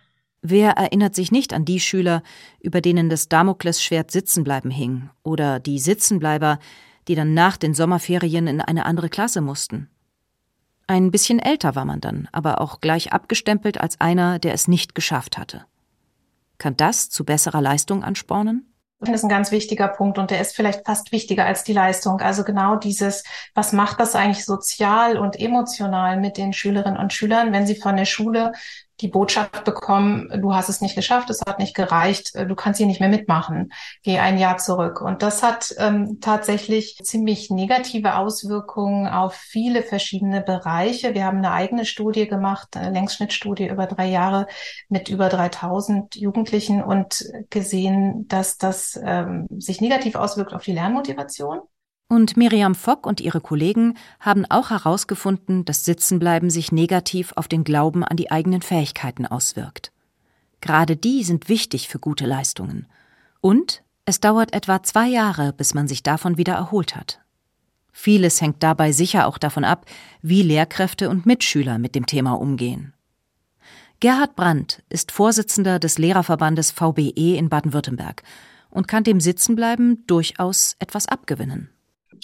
Wer 0.48 0.76
erinnert 0.76 1.16
sich 1.16 1.32
nicht 1.32 1.52
an 1.52 1.64
die 1.64 1.80
Schüler, 1.80 2.22
über 2.60 2.80
denen 2.80 3.10
das 3.10 3.28
Damoklesschwert 3.28 4.12
Sitzenbleiben 4.12 4.70
hing, 4.70 5.10
oder 5.24 5.58
die 5.58 5.80
Sitzenbleiber, 5.80 6.60
die 7.08 7.16
dann 7.16 7.34
nach 7.34 7.56
den 7.56 7.74
Sommerferien 7.74 8.46
in 8.46 8.60
eine 8.60 8.86
andere 8.86 9.08
Klasse 9.08 9.40
mussten? 9.40 9.90
Ein 10.86 11.10
bisschen 11.10 11.40
älter 11.40 11.74
war 11.74 11.84
man 11.84 12.00
dann, 12.00 12.28
aber 12.30 12.60
auch 12.60 12.80
gleich 12.80 13.12
abgestempelt 13.12 13.80
als 13.80 14.00
einer, 14.00 14.38
der 14.38 14.54
es 14.54 14.68
nicht 14.68 14.94
geschafft 14.94 15.36
hatte. 15.36 15.64
Kann 16.58 16.76
das 16.76 17.10
zu 17.10 17.24
besserer 17.24 17.60
Leistung 17.60 18.04
anspornen? 18.04 18.72
Das 19.00 19.10
ist 19.10 19.24
ein 19.24 19.28
ganz 19.28 19.50
wichtiger 19.50 19.88
Punkt 19.88 20.16
und 20.16 20.30
der 20.30 20.40
ist 20.40 20.54
vielleicht 20.54 20.86
fast 20.86 21.10
wichtiger 21.10 21.44
als 21.44 21.64
die 21.64 21.74
Leistung. 21.74 22.20
Also 22.20 22.44
genau 22.44 22.76
dieses, 22.76 23.24
was 23.52 23.72
macht 23.72 23.98
das 23.98 24.14
eigentlich 24.14 24.44
sozial 24.44 25.18
und 25.18 25.38
emotional 25.38 26.18
mit 26.18 26.38
den 26.38 26.52
Schülerinnen 26.52 26.98
und 26.98 27.12
Schülern, 27.12 27.52
wenn 27.52 27.66
sie 27.66 27.74
von 27.74 27.96
der 27.96 28.06
Schule 28.06 28.52
die 29.00 29.08
Botschaft 29.08 29.64
bekommen, 29.64 30.30
du 30.40 30.54
hast 30.54 30.68
es 30.68 30.80
nicht 30.80 30.94
geschafft, 30.94 31.28
es 31.30 31.42
hat 31.46 31.58
nicht 31.58 31.74
gereicht, 31.74 32.34
äh, 32.34 32.46
du 32.46 32.54
kannst 32.54 32.78
hier 32.78 32.86
nicht 32.86 33.00
mehr 33.00 33.08
mitmachen, 33.08 33.72
geh 34.02 34.18
ein 34.18 34.38
Jahr 34.38 34.56
zurück. 34.58 35.00
Und 35.00 35.22
das 35.22 35.42
hat 35.42 35.74
ähm, 35.78 36.18
tatsächlich 36.20 36.98
ziemlich 37.02 37.50
negative 37.50 38.16
Auswirkungen 38.16 39.06
auf 39.06 39.34
viele 39.34 39.82
verschiedene 39.82 40.40
Bereiche. 40.40 41.14
Wir 41.14 41.24
haben 41.24 41.38
eine 41.38 41.52
eigene 41.52 41.84
Studie 41.84 42.26
gemacht, 42.26 42.76
eine 42.76 42.90
Längsschnittstudie 42.90 43.68
über 43.68 43.86
drei 43.86 44.08
Jahre 44.08 44.46
mit 44.88 45.08
über 45.08 45.28
3000 45.28 46.14
Jugendlichen 46.16 46.82
und 46.82 47.24
gesehen, 47.50 48.26
dass 48.28 48.56
das 48.56 48.98
ähm, 49.02 49.46
sich 49.58 49.80
negativ 49.80 50.14
auswirkt 50.14 50.54
auf 50.54 50.62
die 50.62 50.72
Lernmotivation 50.72 51.60
und 52.08 52.36
Miriam 52.36 52.74
Fock 52.74 53.06
und 53.06 53.20
ihre 53.20 53.40
Kollegen 53.40 53.94
haben 54.20 54.44
auch 54.46 54.70
herausgefunden, 54.70 55.64
dass 55.64 55.84
Sitzenbleiben 55.84 56.50
sich 56.50 56.70
negativ 56.70 57.32
auf 57.36 57.48
den 57.48 57.64
Glauben 57.64 58.04
an 58.04 58.16
die 58.16 58.30
eigenen 58.30 58.62
Fähigkeiten 58.62 59.26
auswirkt. 59.26 59.92
Gerade 60.60 60.96
die 60.96 61.24
sind 61.24 61.48
wichtig 61.48 61.88
für 61.88 61.98
gute 61.98 62.26
Leistungen. 62.26 62.86
Und 63.40 63.82
es 64.04 64.20
dauert 64.20 64.54
etwa 64.54 64.82
zwei 64.82 65.08
Jahre, 65.08 65.52
bis 65.52 65.74
man 65.74 65.88
sich 65.88 66.02
davon 66.02 66.38
wieder 66.38 66.54
erholt 66.54 66.94
hat. 66.96 67.20
Vieles 67.92 68.40
hängt 68.40 68.62
dabei 68.62 68.92
sicher 68.92 69.26
auch 69.26 69.38
davon 69.38 69.64
ab, 69.64 69.86
wie 70.22 70.42
Lehrkräfte 70.42 71.08
und 71.08 71.26
Mitschüler 71.26 71.78
mit 71.78 71.94
dem 71.94 72.06
Thema 72.06 72.32
umgehen. 72.32 72.92
Gerhard 74.00 74.36
Brandt 74.36 74.82
ist 74.90 75.10
Vorsitzender 75.10 75.78
des 75.78 75.98
Lehrerverbandes 75.98 76.70
VBE 76.70 77.36
in 77.36 77.48
Baden-Württemberg 77.48 78.22
und 78.70 78.86
kann 78.86 79.04
dem 79.04 79.20
Sitzenbleiben 79.20 80.06
durchaus 80.06 80.76
etwas 80.78 81.08
abgewinnen. 81.08 81.70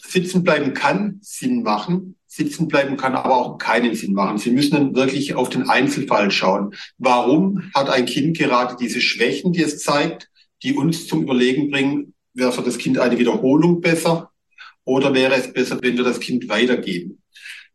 Sitzen 0.03 0.43
bleiben 0.43 0.75
kann 0.75 1.19
Sinn 1.23 1.63
machen. 1.63 2.17
Sitzen 2.27 2.69
bleiben 2.69 2.97
kann 2.97 3.15
aber 3.15 3.37
auch 3.37 3.59
keinen 3.59 3.95
Sinn 3.95 4.15
machen. 4.15 4.39
Sie 4.39 4.51
müssen 4.51 4.73
dann 4.73 4.95
wirklich 4.95 5.35
auf 5.35 5.51
den 5.51 5.69
Einzelfall 5.69 6.31
schauen. 6.31 6.75
Warum 6.99 7.71
hat 7.75 7.91
ein 7.91 8.07
Kind 8.07 8.39
gerade 8.39 8.77
diese 8.81 9.01
Schwächen, 9.01 9.53
die 9.53 9.63
es 9.63 9.83
zeigt, 9.83 10.31
die 10.63 10.75
uns 10.75 11.07
zum 11.07 11.23
Überlegen 11.23 11.71
bringen, 11.71 12.15
wäre 12.35 12.53
für 12.53 12.63
das 12.63 12.79
Kind 12.79 12.99
eine 12.99 13.19
Wiederholung 13.19 13.81
besser 13.81 14.31
oder 14.85 15.15
wäre 15.15 15.35
es 15.35 15.53
besser, 15.53 15.79
wenn 15.83 15.97
wir 15.97 16.05
das 16.05 16.21
Kind 16.21 16.49
weitergeben, 16.49 17.23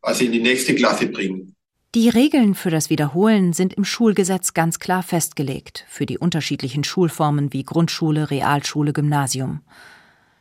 also 0.02 0.24
in 0.24 0.32
die 0.32 0.40
nächste 0.40 0.74
Klasse 0.74 1.06
bringen. 1.06 1.54
Die 1.94 2.10
Regeln 2.10 2.54
für 2.54 2.70
das 2.70 2.90
Wiederholen 2.90 3.54
sind 3.54 3.72
im 3.72 3.84
Schulgesetz 3.84 4.52
ganz 4.52 4.78
klar 4.78 5.02
festgelegt, 5.02 5.86
für 5.88 6.04
die 6.04 6.18
unterschiedlichen 6.18 6.84
Schulformen 6.84 7.52
wie 7.52 7.62
Grundschule, 7.62 8.30
Realschule, 8.30 8.92
Gymnasium. 8.92 9.62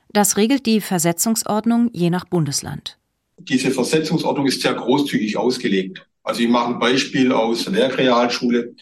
Das 0.10 0.38
regelt 0.38 0.66
die 0.66 0.82
Versetzungsordnung 0.82 1.90
je 1.94 2.10
nach 2.10 2.26
Bundesland. 2.26 2.98
Diese 3.40 3.72
Versetzungsordnung 3.72 4.48
ist 4.48 4.62
sehr 4.62 4.74
großzügig 4.74 5.38
ausgelegt. 5.38 6.08
Also 6.24 6.42
ich 6.42 6.50
mache 6.50 6.74
ein 6.74 6.80
Beispiel 6.80 7.32
aus 7.32 7.66
der 7.66 7.74
Werkrealschule. 7.74 8.76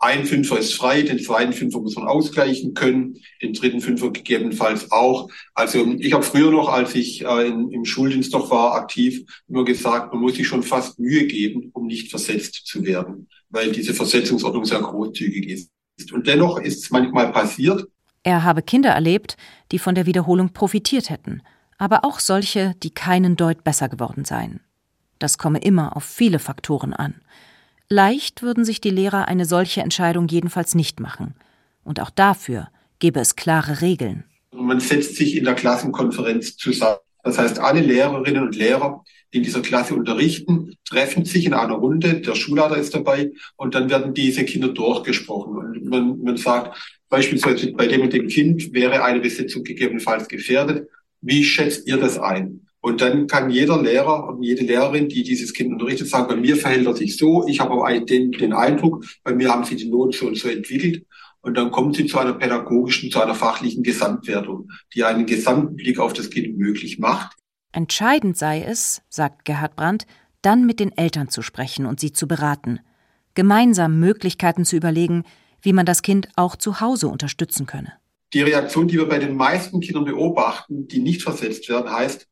Ein 0.00 0.24
Fünfer 0.24 0.58
ist 0.58 0.74
frei, 0.74 1.02
den 1.02 1.18
zweiten 1.18 1.52
Fünfer 1.52 1.80
muss 1.80 1.96
man 1.96 2.06
ausgleichen 2.06 2.74
können, 2.74 3.18
den 3.42 3.52
dritten 3.52 3.80
Fünfer 3.80 4.12
gegebenenfalls 4.12 4.92
auch. 4.92 5.28
Also 5.54 5.94
ich 5.98 6.12
habe 6.12 6.22
früher 6.22 6.52
noch, 6.52 6.68
als 6.68 6.94
ich 6.94 7.24
äh, 7.24 7.48
in, 7.48 7.72
im 7.72 7.84
Schuldienst 7.84 8.32
noch 8.32 8.50
war, 8.50 8.74
aktiv, 8.74 9.24
immer 9.48 9.64
gesagt, 9.64 10.12
man 10.12 10.22
muss 10.22 10.36
sich 10.36 10.46
schon 10.46 10.62
fast 10.62 11.00
Mühe 11.00 11.26
geben, 11.26 11.70
um 11.72 11.86
nicht 11.86 12.10
versetzt 12.10 12.66
zu 12.66 12.84
werden, 12.84 13.28
weil 13.50 13.72
diese 13.72 13.92
Versetzungsordnung 13.92 14.64
sehr 14.64 14.80
großzügig 14.80 15.48
ist. 15.48 16.12
Und 16.12 16.28
dennoch 16.28 16.60
ist 16.60 16.84
es 16.84 16.90
manchmal 16.90 17.32
passiert, 17.32 17.88
er 18.28 18.44
habe 18.44 18.60
Kinder 18.60 18.90
erlebt, 18.90 19.38
die 19.72 19.78
von 19.78 19.94
der 19.94 20.04
Wiederholung 20.04 20.52
profitiert 20.52 21.08
hätten, 21.08 21.40
aber 21.78 22.04
auch 22.04 22.20
solche, 22.20 22.74
die 22.82 22.90
keinen 22.90 23.36
Deut 23.36 23.64
besser 23.64 23.88
geworden 23.88 24.26
seien. 24.26 24.60
Das 25.18 25.38
komme 25.38 25.60
immer 25.60 25.96
auf 25.96 26.04
viele 26.04 26.38
Faktoren 26.38 26.92
an. 26.92 27.14
Leicht 27.88 28.42
würden 28.42 28.66
sich 28.66 28.82
die 28.82 28.90
Lehrer 28.90 29.28
eine 29.28 29.46
solche 29.46 29.80
Entscheidung 29.80 30.28
jedenfalls 30.28 30.74
nicht 30.74 31.00
machen. 31.00 31.36
Und 31.84 32.00
auch 32.00 32.10
dafür 32.10 32.68
gäbe 32.98 33.18
es 33.18 33.34
klare 33.34 33.80
Regeln. 33.80 34.24
Man 34.52 34.78
setzt 34.78 35.16
sich 35.16 35.34
in 35.34 35.44
der 35.44 35.54
Klassenkonferenz 35.54 36.58
zusammen. 36.58 36.98
Das 37.22 37.38
heißt, 37.38 37.58
alle 37.58 37.80
Lehrerinnen 37.80 38.42
und 38.42 38.56
Lehrer, 38.56 39.04
in 39.30 39.42
dieser 39.42 39.60
Klasse 39.60 39.94
unterrichten, 39.94 40.76
treffen 40.88 41.24
sich 41.24 41.44
in 41.44 41.54
einer 41.54 41.74
Runde. 41.74 42.20
Der 42.20 42.34
Schulleiter 42.34 42.76
ist 42.76 42.94
dabei 42.94 43.32
und 43.56 43.74
dann 43.74 43.90
werden 43.90 44.14
diese 44.14 44.44
Kinder 44.44 44.68
durchgesprochen. 44.68 45.56
Und 45.56 45.84
man, 45.84 46.22
man 46.22 46.36
sagt, 46.36 46.78
Beispielsweise 47.08 47.72
bei 47.72 47.86
dem 47.86 48.02
und 48.02 48.12
dem 48.12 48.28
Kind 48.28 48.72
wäre 48.74 49.02
eine 49.02 49.20
Besetzung 49.20 49.64
gegebenenfalls 49.64 50.28
gefährdet. 50.28 50.88
Wie 51.20 51.42
schätzt 51.42 51.86
ihr 51.86 51.96
das 51.96 52.18
ein? 52.18 52.66
Und 52.80 53.00
dann 53.00 53.26
kann 53.26 53.50
jeder 53.50 53.82
Lehrer 53.82 54.28
und 54.28 54.42
jede 54.42 54.64
Lehrerin, 54.64 55.08
die 55.08 55.22
dieses 55.22 55.52
Kind 55.52 55.72
unterrichtet, 55.72 56.08
sagen, 56.08 56.28
bei 56.28 56.36
mir 56.36 56.56
verhält 56.56 56.86
er 56.86 56.94
sich 56.94 57.16
so, 57.16 57.46
ich 57.48 57.60
habe 57.60 57.72
aber 57.72 58.00
den, 58.00 58.30
den 58.30 58.52
Eindruck, 58.52 59.04
bei 59.24 59.34
mir 59.34 59.50
haben 59.50 59.64
sie 59.64 59.74
die 59.74 59.88
Noten 59.88 60.12
so 60.12 60.26
und 60.26 60.36
so 60.36 60.48
entwickelt. 60.48 61.04
Und 61.40 61.56
dann 61.56 61.70
kommen 61.70 61.94
sie 61.94 62.06
zu 62.06 62.18
einer 62.18 62.34
pädagogischen, 62.34 63.10
zu 63.10 63.20
einer 63.20 63.34
fachlichen 63.34 63.82
Gesamtwertung, 63.82 64.68
die 64.94 65.04
einen 65.04 65.24
gesamten 65.24 65.76
Blick 65.76 65.98
auf 65.98 66.12
das 66.12 66.30
Kind 66.30 66.58
möglich 66.58 66.98
macht. 66.98 67.37
Entscheidend 67.72 68.36
sei 68.36 68.62
es, 68.62 69.02
sagt 69.08 69.44
Gerhard 69.44 69.76
Brandt, 69.76 70.06
dann 70.42 70.64
mit 70.64 70.80
den 70.80 70.96
Eltern 70.96 71.28
zu 71.28 71.42
sprechen 71.42 71.86
und 71.86 72.00
sie 72.00 72.12
zu 72.12 72.26
beraten, 72.26 72.80
gemeinsam 73.34 73.98
Möglichkeiten 74.00 74.64
zu 74.64 74.76
überlegen, 74.76 75.24
wie 75.60 75.72
man 75.72 75.86
das 75.86 76.02
Kind 76.02 76.28
auch 76.36 76.56
zu 76.56 76.80
Hause 76.80 77.08
unterstützen 77.08 77.66
könne. 77.66 77.92
Die 78.32 78.42
Reaktion, 78.42 78.88
die 78.88 78.98
wir 78.98 79.08
bei 79.08 79.18
den 79.18 79.36
meisten 79.36 79.80
Kindern 79.80 80.04
beobachten, 80.04 80.88
die 80.88 81.00
nicht 81.00 81.22
versetzt 81.22 81.68
werden, 81.68 81.90
heißt, 81.90 82.26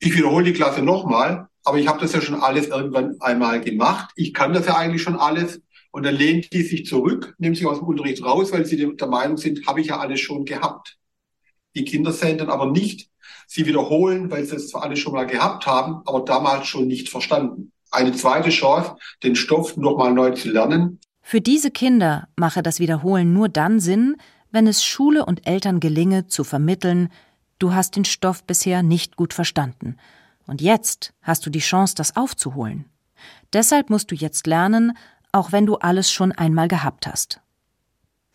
ich 0.00 0.16
wiederhole 0.16 0.44
die 0.44 0.52
Klasse 0.52 0.82
nochmal, 0.82 1.48
aber 1.64 1.78
ich 1.78 1.88
habe 1.88 2.00
das 2.00 2.12
ja 2.12 2.20
schon 2.20 2.40
alles 2.40 2.68
irgendwann 2.68 3.16
einmal 3.20 3.60
gemacht. 3.60 4.10
Ich 4.16 4.32
kann 4.32 4.52
das 4.52 4.66
ja 4.66 4.76
eigentlich 4.76 5.02
schon 5.02 5.16
alles. 5.16 5.60
Und 5.90 6.04
dann 6.04 6.14
lehnt 6.14 6.52
die 6.52 6.62
sich 6.62 6.86
zurück, 6.86 7.34
nimmt 7.38 7.56
sich 7.56 7.66
aus 7.66 7.78
dem 7.78 7.88
Unterricht 7.88 8.22
raus, 8.22 8.52
weil 8.52 8.64
sie 8.64 8.76
der 8.76 9.08
Meinung 9.08 9.36
sind, 9.36 9.66
habe 9.66 9.80
ich 9.80 9.88
ja 9.88 9.98
alles 9.98 10.20
schon 10.20 10.44
gehabt. 10.44 10.96
Die 11.74 11.84
Kinder 11.84 12.12
sehen 12.12 12.38
dann 12.38 12.50
aber 12.50 12.70
nicht, 12.70 13.10
sie 13.48 13.66
wiederholen, 13.66 14.30
weil 14.30 14.44
sie 14.44 14.56
es 14.56 14.68
zwar 14.68 14.82
alles 14.84 15.00
schon 15.00 15.14
mal 15.14 15.26
gehabt 15.26 15.66
haben, 15.66 16.02
aber 16.04 16.20
damals 16.20 16.68
schon 16.68 16.86
nicht 16.86 17.08
verstanden. 17.08 17.72
Eine 17.90 18.12
zweite 18.12 18.50
Chance, 18.50 18.96
den 19.22 19.34
Stoff 19.34 19.76
nochmal 19.76 20.12
neu 20.12 20.32
zu 20.32 20.50
lernen. 20.50 21.00
Für 21.22 21.40
diese 21.40 21.70
Kinder 21.70 22.28
mache 22.36 22.62
das 22.62 22.78
Wiederholen 22.78 23.32
nur 23.32 23.48
dann 23.48 23.80
Sinn, 23.80 24.16
wenn 24.50 24.66
es 24.66 24.84
Schule 24.84 25.24
und 25.24 25.46
Eltern 25.46 25.80
gelinge, 25.80 26.26
zu 26.26 26.44
vermitteln, 26.44 27.08
du 27.58 27.72
hast 27.72 27.96
den 27.96 28.04
Stoff 28.04 28.44
bisher 28.44 28.82
nicht 28.82 29.16
gut 29.16 29.32
verstanden. 29.32 29.96
Und 30.46 30.60
jetzt 30.60 31.14
hast 31.22 31.44
du 31.44 31.50
die 31.50 31.58
Chance, 31.58 31.94
das 31.94 32.16
aufzuholen. 32.16 32.84
Deshalb 33.52 33.88
musst 33.90 34.10
du 34.10 34.14
jetzt 34.14 34.46
lernen, 34.46 34.96
auch 35.32 35.52
wenn 35.52 35.66
du 35.66 35.76
alles 35.76 36.12
schon 36.12 36.32
einmal 36.32 36.68
gehabt 36.68 37.06
hast. 37.06 37.40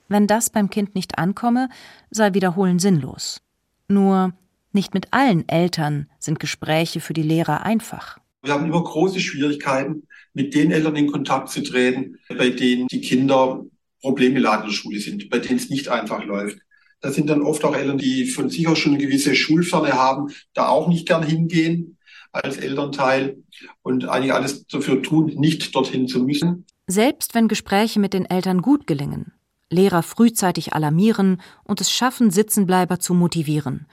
Wenn 0.07 0.27
das 0.27 0.49
beim 0.49 0.69
Kind 0.69 0.95
nicht 0.95 1.17
ankomme, 1.17 1.69
sei 2.09 2.33
Wiederholen 2.33 2.79
sinnlos. 2.79 3.41
Nur 3.87 4.33
nicht 4.73 4.93
mit 4.93 5.07
allen 5.11 5.47
Eltern 5.47 6.07
sind 6.19 6.39
Gespräche 6.39 6.99
für 6.99 7.13
die 7.13 7.23
Lehrer 7.23 7.63
einfach. 7.63 8.17
Wir 8.41 8.53
haben 8.53 8.65
immer 8.65 8.83
große 8.83 9.19
Schwierigkeiten, 9.19 10.07
mit 10.33 10.53
den 10.53 10.71
Eltern 10.71 10.95
in 10.95 11.11
Kontakt 11.11 11.49
zu 11.49 11.63
treten, 11.63 12.17
bei 12.27 12.49
denen 12.49 12.87
die 12.87 13.01
Kinder 13.01 13.63
problemgeladen 14.01 14.65
in 14.65 14.69
der 14.69 14.75
Schule 14.75 14.99
sind, 14.99 15.29
bei 15.29 15.39
denen 15.39 15.57
es 15.57 15.69
nicht 15.69 15.87
einfach 15.87 16.23
läuft. 16.25 16.57
Das 16.99 17.15
sind 17.15 17.29
dann 17.29 17.41
oft 17.41 17.63
auch 17.63 17.75
Eltern, 17.75 17.97
die 17.97 18.25
von 18.25 18.49
sich 18.49 18.67
aus 18.67 18.79
schon 18.79 18.93
eine 18.93 19.03
gewisse 19.03 19.35
Schulferne 19.35 19.93
haben, 19.93 20.33
da 20.53 20.67
auch 20.67 20.87
nicht 20.87 21.07
gern 21.07 21.23
hingehen 21.23 21.97
als 22.31 22.57
Elternteil 22.57 23.37
und 23.83 24.05
eigentlich 24.09 24.33
alles 24.33 24.65
dafür 24.67 25.01
tun, 25.01 25.27
nicht 25.37 25.75
dorthin 25.75 26.07
zu 26.07 26.23
müssen. 26.23 26.65
Selbst 26.87 27.35
wenn 27.35 27.47
Gespräche 27.47 27.99
mit 27.99 28.13
den 28.13 28.25
Eltern 28.25 28.61
gut 28.61 28.87
gelingen, 28.87 29.33
Lehrer 29.69 30.03
frühzeitig 30.03 30.73
alarmieren 30.73 31.41
und 31.63 31.81
es 31.81 31.91
schaffen, 31.91 32.31
Sitzenbleiber 32.31 32.99
zu 32.99 33.13
motivieren. 33.13 33.87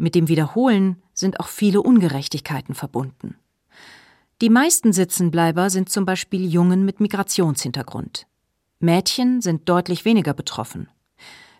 Mit 0.00 0.14
dem 0.14 0.28
Wiederholen 0.28 0.96
sind 1.12 1.40
auch 1.40 1.48
viele 1.48 1.82
Ungerechtigkeiten 1.82 2.74
verbunden. 2.74 3.36
Die 4.40 4.48
meisten 4.48 4.94
Sitzenbleiber 4.94 5.68
sind 5.68 5.90
zum 5.90 6.06
Beispiel 6.06 6.50
Jungen 6.50 6.86
mit 6.86 7.00
Migrationshintergrund. 7.00 8.26
Mädchen 8.78 9.42
sind 9.42 9.68
deutlich 9.68 10.06
weniger 10.06 10.32
betroffen. 10.32 10.88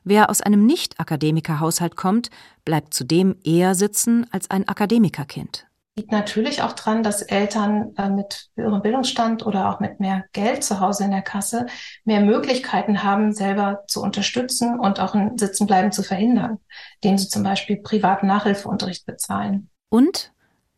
Wer 0.04 0.30
aus 0.30 0.40
einem 0.40 0.64
Nicht-Akademiker-Haushalt 0.64 1.96
kommt, 1.96 2.30
bleibt 2.64 2.94
zudem 2.94 3.36
eher 3.44 3.74
sitzen 3.74 4.26
als 4.32 4.50
ein 4.50 4.66
Akademikerkind 4.66 5.69
liegt 5.96 6.12
natürlich 6.12 6.62
auch 6.62 6.72
dran, 6.72 7.02
dass 7.02 7.22
Eltern 7.22 7.94
äh, 7.96 8.08
mit 8.08 8.50
höherem 8.56 8.82
Bildungsstand 8.82 9.44
oder 9.44 9.68
auch 9.68 9.80
mit 9.80 10.00
mehr 10.00 10.24
Geld 10.32 10.64
zu 10.64 10.80
Hause 10.80 11.04
in 11.04 11.10
der 11.10 11.22
Kasse 11.22 11.66
mehr 12.04 12.20
Möglichkeiten 12.20 13.02
haben, 13.02 13.32
selber 13.32 13.84
zu 13.86 14.02
unterstützen 14.02 14.78
und 14.78 15.00
auch 15.00 15.14
ein 15.14 15.36
Sitzenbleiben 15.36 15.92
zu 15.92 16.02
verhindern, 16.02 16.58
indem 17.00 17.18
sie 17.18 17.28
zum 17.28 17.42
Beispiel 17.42 17.76
privaten 17.76 18.26
Nachhilfeunterricht 18.26 19.04
bezahlen. 19.04 19.68
Und 19.88 20.32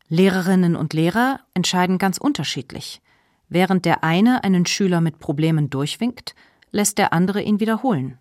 Lehrerinnen 0.09 0.75
und 0.75 0.93
Lehrer 0.93 1.39
entscheiden 1.53 1.97
ganz 1.97 2.17
unterschiedlich. 2.17 3.01
Während 3.49 3.85
der 3.85 4.03
eine 4.03 4.43
einen 4.43 4.65
Schüler 4.65 4.99
mit 4.99 5.19
Problemen 5.19 5.69
durchwinkt, 5.69 6.35
lässt 6.71 6.97
der 6.97 7.13
andere 7.13 7.41
ihn 7.41 7.59
wiederholen. 7.59 8.19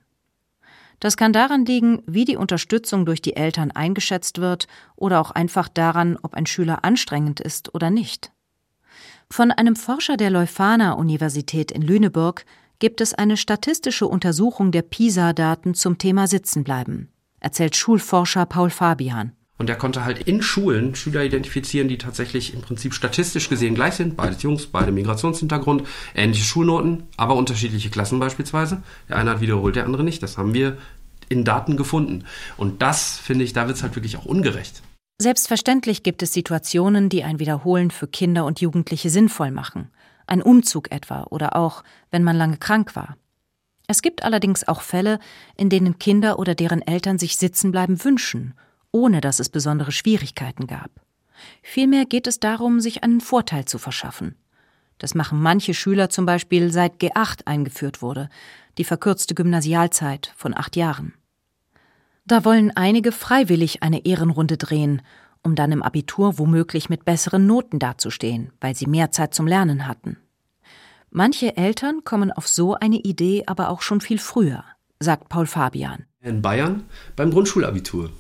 Das 1.02 1.16
kann 1.16 1.32
daran 1.32 1.64
liegen, 1.64 2.00
wie 2.06 2.25
die 2.25 2.37
Unterstützung 2.37 3.04
durch 3.04 3.21
die 3.21 3.35
Eltern 3.35 3.73
eingeschätzt 3.73 4.38
wird 4.38 4.68
oder 4.94 5.21
auch 5.21 5.32
einfach 5.32 5.68
daran, 5.68 6.16
ob 6.23 6.35
ein 6.35 6.47
Schüler 6.47 6.85
anstrengend 6.85 7.40
ist 7.40 7.75
oder 7.75 7.90
nicht. 7.90 8.30
Von 9.28 9.50
einem 9.50 9.75
Forscher 9.75 10.16
der 10.16 10.30
Leuphana 10.30 10.92
Universität 10.92 11.73
in 11.73 11.82
Lüneburg 11.82 12.44
gibt 12.78 13.00
es 13.00 13.14
eine 13.14 13.37
statistische 13.37 14.06
Untersuchung 14.06 14.71
der 14.71 14.82
PISA-Daten 14.82 15.75
zum 15.75 15.99
Thema 15.99 16.28
Sitzenbleiben, 16.28 17.08
erzählt 17.41 17.75
Schulforscher 17.75 18.47
Paul 18.47 18.71
Fabian. 18.71 19.32
Und 19.62 19.70
er 19.70 19.76
konnte 19.76 20.04
halt 20.04 20.18
in 20.18 20.42
Schulen 20.42 20.96
Schüler 20.96 21.22
identifizieren, 21.22 21.86
die 21.86 21.96
tatsächlich 21.96 22.52
im 22.52 22.62
Prinzip 22.62 22.92
statistisch 22.94 23.48
gesehen 23.48 23.76
gleich 23.76 23.94
sind. 23.94 24.16
Beide 24.16 24.34
Jungs, 24.34 24.66
beide 24.66 24.90
Migrationshintergrund, 24.90 25.84
ähnliche 26.16 26.42
Schulnoten, 26.42 27.04
aber 27.16 27.36
unterschiedliche 27.36 27.88
Klassen 27.88 28.18
beispielsweise. 28.18 28.82
Der 29.08 29.18
eine 29.18 29.30
hat 29.30 29.40
wiederholt, 29.40 29.76
der 29.76 29.84
andere 29.84 30.02
nicht. 30.02 30.20
Das 30.20 30.36
haben 30.36 30.52
wir 30.52 30.78
in 31.28 31.44
Daten 31.44 31.76
gefunden. 31.76 32.25
Und 32.56 32.82
das, 32.82 33.18
finde 33.18 33.44
ich, 33.44 33.52
da 33.52 33.68
wird 33.68 33.76
es 33.76 33.84
halt 33.84 33.94
wirklich 33.94 34.16
auch 34.16 34.25
ungerecht. 34.25 34.82
Selbstverständlich 35.20 36.02
gibt 36.02 36.25
es 36.25 36.32
Situationen, 36.32 37.08
die 37.08 37.22
ein 37.22 37.38
Wiederholen 37.38 37.92
für 37.92 38.08
Kinder 38.08 38.44
und 38.46 38.60
Jugendliche 38.60 39.10
sinnvoll 39.10 39.52
machen. 39.52 39.92
Ein 40.26 40.42
Umzug 40.42 40.90
etwa 40.90 41.22
oder 41.30 41.54
auch, 41.54 41.84
wenn 42.10 42.25
man 42.25 42.34
lange 42.34 42.56
krank 42.56 42.96
war. 42.96 43.16
Es 43.86 44.02
gibt 44.02 44.25
allerdings 44.25 44.66
auch 44.66 44.80
Fälle, 44.80 45.20
in 45.56 45.68
denen 45.68 46.00
Kinder 46.00 46.40
oder 46.40 46.56
deren 46.56 46.82
Eltern 46.82 47.20
sich 47.20 47.36
sitzen 47.36 47.70
bleiben 47.70 48.02
wünschen, 48.02 48.54
ohne 48.93 49.21
dass 49.21 49.41
es 49.41 49.49
besondere 49.49 49.91
Schwierigkeiten 49.91 50.67
gab. 50.67 50.91
Vielmehr 51.63 52.05
geht 52.05 52.26
es 52.26 52.39
darum, 52.39 52.81
sich 52.81 53.02
einen 53.02 53.21
Vorteil 53.21 53.65
zu 53.65 53.78
verschaffen. 53.78 54.37
Das 54.99 55.15
machen 55.15 55.43
manche 55.43 55.75
Schüler 55.75 56.11
zum 56.11 56.26
Beispiel 56.26 56.71
seit 56.71 57.00
G8 57.00 57.47
eingeführt 57.47 58.02
wurde, 58.02 58.28
die 58.78 58.85
verkürzte 58.85 59.35
Gymnasialzeit 59.35 60.33
von 60.37 60.57
acht 60.57 60.76
Jahren. 60.76 61.15
Da 62.25 62.45
wollen 62.45 62.71
einige 62.76 63.11
freiwillig 63.11 63.83
eine 63.83 64.05
Ehrenrunde 64.05 64.57
drehen, 64.57 65.02
um 65.43 65.57
dann 65.57 65.73
im 65.73 65.83
Abitur 65.83 66.39
womöglich 66.39 66.89
mit 66.89 67.05
besseren 67.05 67.47
Noten 67.47 67.81
dazustehen, 67.81 68.52
weil 68.61 68.76
sie 68.76 68.87
mehr 68.87 69.11
Zeit 69.11 69.35
zum 69.35 69.49
Lernen 69.49 69.89
hatten. 69.89 70.19
Manche 71.11 71.57
Eltern 71.57 72.05
kommen 72.05 72.31
auf 72.31 72.47
so 72.47 72.75
eine 72.75 72.97
Idee 72.97 73.43
aber 73.47 73.71
auch 73.71 73.83
schon 73.83 74.00
viel 74.00 74.19
früher, 74.19 74.65
sagt 75.00 75.28
Paul 75.28 75.47
Fabian. 75.47 76.07
In 76.21 76.41
Bayern 76.41 76.85
beim 77.17 77.33
Grundschulabitur. 77.33 78.11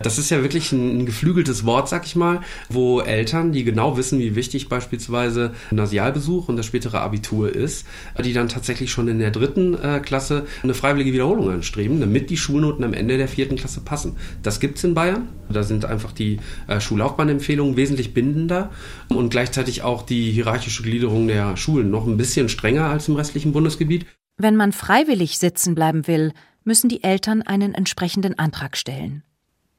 Das 0.00 0.18
ist 0.18 0.30
ja 0.30 0.42
wirklich 0.42 0.72
ein, 0.72 1.00
ein, 1.00 1.06
geflügeltes 1.06 1.64
Wort, 1.64 1.88
sag 1.88 2.06
ich 2.06 2.16
mal, 2.16 2.40
wo 2.68 3.00
Eltern, 3.00 3.52
die 3.52 3.64
genau 3.64 3.96
wissen, 3.96 4.18
wie 4.18 4.34
wichtig 4.34 4.68
beispielsweise 4.68 5.54
Gymnasialbesuch 5.70 6.48
und 6.48 6.56
das 6.56 6.66
spätere 6.66 7.00
Abitur 7.00 7.54
ist, 7.54 7.86
die 8.22 8.32
dann 8.32 8.48
tatsächlich 8.48 8.90
schon 8.90 9.08
in 9.08 9.18
der 9.18 9.30
dritten 9.30 9.74
äh, 9.74 10.00
Klasse 10.00 10.46
eine 10.62 10.74
freiwillige 10.74 11.12
Wiederholung 11.12 11.50
anstreben, 11.50 12.00
damit 12.00 12.30
die 12.30 12.36
Schulnoten 12.36 12.84
am 12.84 12.92
Ende 12.92 13.16
der 13.16 13.28
vierten 13.28 13.56
Klasse 13.56 13.80
passen. 13.80 14.16
Das 14.42 14.60
gibt's 14.60 14.84
in 14.84 14.94
Bayern. 14.94 15.28
Da 15.48 15.62
sind 15.62 15.84
einfach 15.84 16.12
die 16.12 16.38
äh, 16.66 16.80
Schullaufbahnempfehlungen 16.80 17.76
wesentlich 17.76 18.14
bindender 18.14 18.70
und 19.08 19.30
gleichzeitig 19.30 19.82
auch 19.82 20.02
die 20.02 20.32
hierarchische 20.32 20.82
Gliederung 20.82 21.28
der 21.28 21.56
Schulen 21.56 21.90
noch 21.90 22.06
ein 22.06 22.16
bisschen 22.16 22.48
strenger 22.48 22.86
als 22.86 23.08
im 23.08 23.16
restlichen 23.16 23.52
Bundesgebiet. 23.52 24.06
Wenn 24.38 24.56
man 24.56 24.72
freiwillig 24.72 25.38
sitzen 25.38 25.74
bleiben 25.74 26.06
will, 26.06 26.32
müssen 26.64 26.88
die 26.88 27.02
Eltern 27.02 27.42
einen 27.42 27.74
entsprechenden 27.74 28.38
Antrag 28.38 28.76
stellen. 28.76 29.22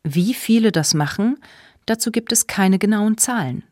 Wie 0.09 0.33
viele 0.33 0.71
das 0.71 0.93
machen, 0.93 1.37
dazu 1.85 2.11
gibt 2.11 2.31
es 2.31 2.47
keine 2.47 2.79
genauen 2.79 3.17
Zahlen. 3.17 3.65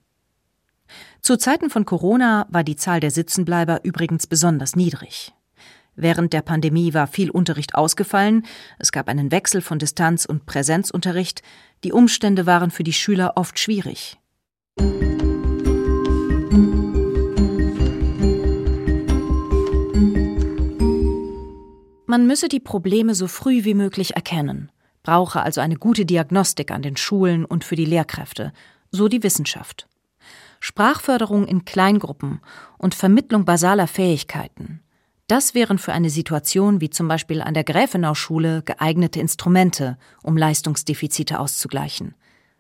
Zu 1.21 1.37
Zeiten 1.37 1.69
von 1.69 1.85
Corona 1.85 2.45
war 2.49 2.65
die 2.65 2.75
Zahl 2.75 2.99
der 2.99 3.11
Sitzenbleiber 3.11 3.85
übrigens 3.85 4.27
besonders 4.27 4.75
niedrig. 4.75 5.33
Während 5.95 6.33
der 6.33 6.41
Pandemie 6.41 6.93
war 6.93 7.07
viel 7.07 7.29
Unterricht 7.29 7.73
ausgefallen, 7.73 8.45
es 8.79 8.91
gab 8.91 9.07
einen 9.07 9.31
Wechsel 9.31 9.61
von 9.61 9.79
Distanz- 9.79 10.25
und 10.25 10.45
Präsenzunterricht, 10.45 11.41
die 11.85 11.93
Umstände 11.93 12.45
waren 12.45 12.69
für 12.69 12.83
die 12.83 12.91
Schüler 12.91 13.33
oft 13.37 13.57
schwierig. 13.57 14.17
Man 22.07 22.27
müsse 22.27 22.49
die 22.49 22.59
Probleme 22.59 23.15
so 23.15 23.27
früh 23.27 23.63
wie 23.63 23.73
möglich 23.73 24.15
erkennen 24.15 24.69
brauche 25.05 25.43
also 25.43 25.61
eine 25.61 25.75
gute 25.75 26.03
Diagnostik 26.03 26.71
an 26.71 26.81
den 26.81 26.97
Schulen 26.97 27.45
und 27.45 27.63
für 27.63 27.75
die 27.75 27.85
Lehrkräfte, 27.85 28.51
so 28.89 29.07
die 29.07 29.21
Wissenschaft. 29.21 29.87
Sprachförderung 30.59 31.47
in 31.47 31.63
Kleingruppen 31.63 32.41
und 32.79 32.95
Vermittlung 32.95 33.45
basaler 33.45 33.85
Fähigkeiten. 33.85 34.81
Das 35.27 35.53
wären 35.53 35.77
für 35.77 35.93
eine 35.93 36.09
Situation 36.09 36.81
wie 36.81 36.89
zum 36.89 37.07
Beispiel 37.07 37.41
an 37.41 37.53
der 37.53 37.63
Gräfenau-Schule 37.63 38.63
geeignete 38.63 39.19
Instrumente, 39.19 39.97
um 40.23 40.37
Leistungsdefizite 40.37 41.39
auszugleichen. 41.39 42.15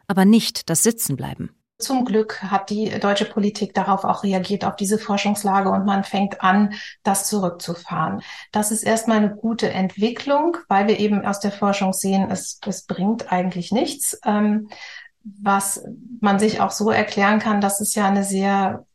Aber 0.07 0.23
nicht 0.23 0.69
das 0.69 0.83
Sitzenbleiben. 0.83 1.49
Zum 1.77 2.05
Glück 2.05 2.41
hat 2.41 2.69
die 2.69 2.89
deutsche 2.99 3.25
Politik 3.25 3.73
darauf 3.73 4.05
auch 4.05 4.23
reagiert, 4.23 4.63
auf 4.63 4.77
diese 4.77 4.97
Forschungslage 4.97 5.69
und 5.69 5.85
man 5.85 6.05
fängt 6.05 6.41
an, 6.41 6.73
das 7.03 7.27
zurückzufahren. 7.27 8.21
Das 8.53 8.71
ist 8.71 8.83
erstmal 8.83 9.17
eine 9.17 9.35
gute 9.35 9.69
Entwicklung, 9.69 10.57
weil 10.69 10.87
wir 10.87 10.99
eben 10.99 11.25
aus 11.25 11.41
der 11.41 11.51
Forschung 11.51 11.91
sehen, 11.91 12.31
es, 12.31 12.59
es 12.65 12.85
bringt 12.85 13.31
eigentlich 13.31 13.73
nichts. 13.73 14.17
Ähm, 14.25 14.69
was 15.23 15.83
man 16.21 16.39
sich 16.39 16.61
auch 16.61 16.71
so 16.71 16.91
erklären 16.91 17.39
kann, 17.39 17.59
dass 17.59 17.81
es 17.81 17.95
ja 17.95 18.07
eine 18.07 18.23
sehr 18.23 18.85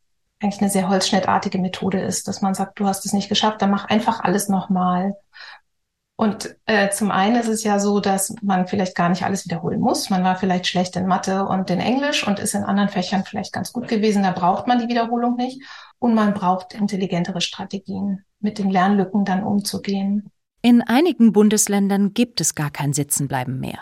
eigentlich 0.43 0.63
eine 0.63 0.71
sehr 0.71 0.89
holzschnittartige 0.89 1.59
Methode 1.59 2.01
ist, 2.01 2.27
dass 2.27 2.41
man 2.41 2.55
sagt, 2.55 2.81
du 2.81 2.87
hast 2.87 3.05
es 3.05 3.13
nicht 3.13 3.29
geschafft, 3.29 3.61
dann 3.61 3.71
mach 3.71 3.85
einfach 3.85 4.21
alles 4.21 4.49
nochmal. 4.49 5.15
Und 6.21 6.55
äh, 6.67 6.91
zum 6.91 7.11
einen 7.11 7.37
ist 7.37 7.49
es 7.49 7.65
ja 7.65 7.79
so, 7.79 7.99
dass 7.99 8.35
man 8.43 8.67
vielleicht 8.67 8.95
gar 8.95 9.09
nicht 9.09 9.23
alles 9.23 9.47
wiederholen 9.47 9.81
muss. 9.81 10.11
Man 10.11 10.23
war 10.23 10.37
vielleicht 10.37 10.67
schlecht 10.67 10.95
in 10.97 11.07
Mathe 11.07 11.47
und 11.47 11.71
in 11.71 11.81
Englisch 11.81 12.29
und 12.29 12.39
ist 12.39 12.55
in 12.55 12.63
anderen 12.63 12.91
Fächern 12.91 13.25
vielleicht 13.25 13.55
ganz 13.55 13.73
gut 13.73 13.89
gewesen. 13.89 14.23
Da 14.23 14.33
braucht 14.33 14.67
man 14.67 14.79
die 14.81 14.89
Wiederholung 14.89 15.37
nicht. 15.37 15.63
Und 15.99 16.15
man 16.15 16.35
braucht 16.35 16.75
intelligentere 16.75 17.41
Strategien, 17.41 18.23
mit 18.39 18.59
den 18.59 18.69
Lernlücken 18.69 19.25
dann 19.25 19.43
umzugehen. 19.43 20.29
In 20.61 20.83
einigen 20.83 21.33
Bundesländern 21.33 22.13
gibt 22.13 22.43
es 22.43 22.55
gar 22.55 22.71
kein 22.71 22.93
Sitzenbleiben 22.93 23.59
mehr. 23.59 23.79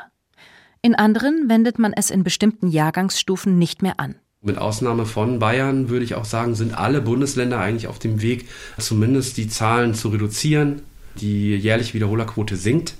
In 0.80 0.94
anderen 0.94 1.48
wendet 1.48 1.80
man 1.80 1.92
es 1.92 2.08
in 2.08 2.22
bestimmten 2.22 2.68
Jahrgangsstufen 2.68 3.58
nicht 3.58 3.82
mehr 3.82 3.98
an. 3.98 4.14
Mit 4.42 4.58
Ausnahme 4.58 5.06
von 5.06 5.40
Bayern 5.40 5.88
würde 5.88 6.04
ich 6.04 6.14
auch 6.14 6.24
sagen, 6.24 6.54
sind 6.54 6.78
alle 6.78 7.00
Bundesländer 7.00 7.58
eigentlich 7.58 7.88
auf 7.88 7.98
dem 7.98 8.22
Weg, 8.22 8.48
zumindest 8.78 9.38
die 9.38 9.48
Zahlen 9.48 9.94
zu 9.94 10.10
reduzieren. 10.10 10.82
Die 11.16 11.56
jährliche 11.56 11.94
Wiederholerquote 11.94 12.56
sinkt. 12.56 12.94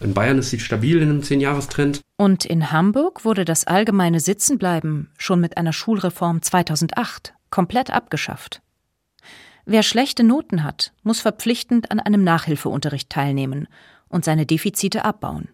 In 0.00 0.14
Bayern 0.14 0.38
ist 0.38 0.50
sie 0.50 0.60
stabil 0.60 0.96
in 0.96 1.10
einem 1.10 1.22
Zehnjahrestrend. 1.22 2.00
Und 2.16 2.44
in 2.44 2.72
Hamburg 2.72 3.24
wurde 3.24 3.44
das 3.44 3.66
allgemeine 3.66 4.20
Sitzenbleiben 4.20 5.10
schon 5.18 5.40
mit 5.40 5.56
einer 5.56 5.72
Schulreform 5.72 6.42
2008 6.42 7.34
komplett 7.50 7.90
abgeschafft. 7.90 8.62
Wer 9.66 9.82
schlechte 9.82 10.24
Noten 10.24 10.64
hat, 10.64 10.92
muss 11.02 11.20
verpflichtend 11.20 11.90
an 11.90 12.00
einem 12.00 12.24
Nachhilfeunterricht 12.24 13.10
teilnehmen 13.10 13.68
und 14.08 14.24
seine 14.24 14.46
Defizite 14.46 15.04
abbauen. 15.04 15.48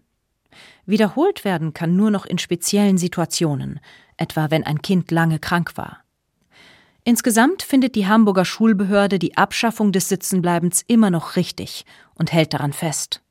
Wiederholt 0.87 1.45
werden 1.45 1.75
kann 1.75 1.97
nur 1.97 2.11
noch 2.11 2.25
in 2.25 2.39
speziellen 2.39 2.99
Situationen, 2.99 3.81
etwa 4.17 4.51
wenn 4.51 4.65
ein 4.65 4.81
Kind 4.81 5.11
lange 5.11 5.39
krank 5.39 5.77
war. 5.77 6.06
Insgesamt 7.09 7.63
findet 7.63 7.95
die 7.95 8.09
Hamburger 8.09 8.45
Schulbehörde 8.45 9.21
die 9.21 9.37
Abschaffung 9.37 9.93
des 9.93 10.09
Sitzenbleibens 10.09 10.83
immer 10.89 11.09
noch 11.09 11.37
richtig 11.37 11.87
und 12.17 12.33
hält 12.33 12.53
daran 12.53 12.73
fest. 12.73 13.23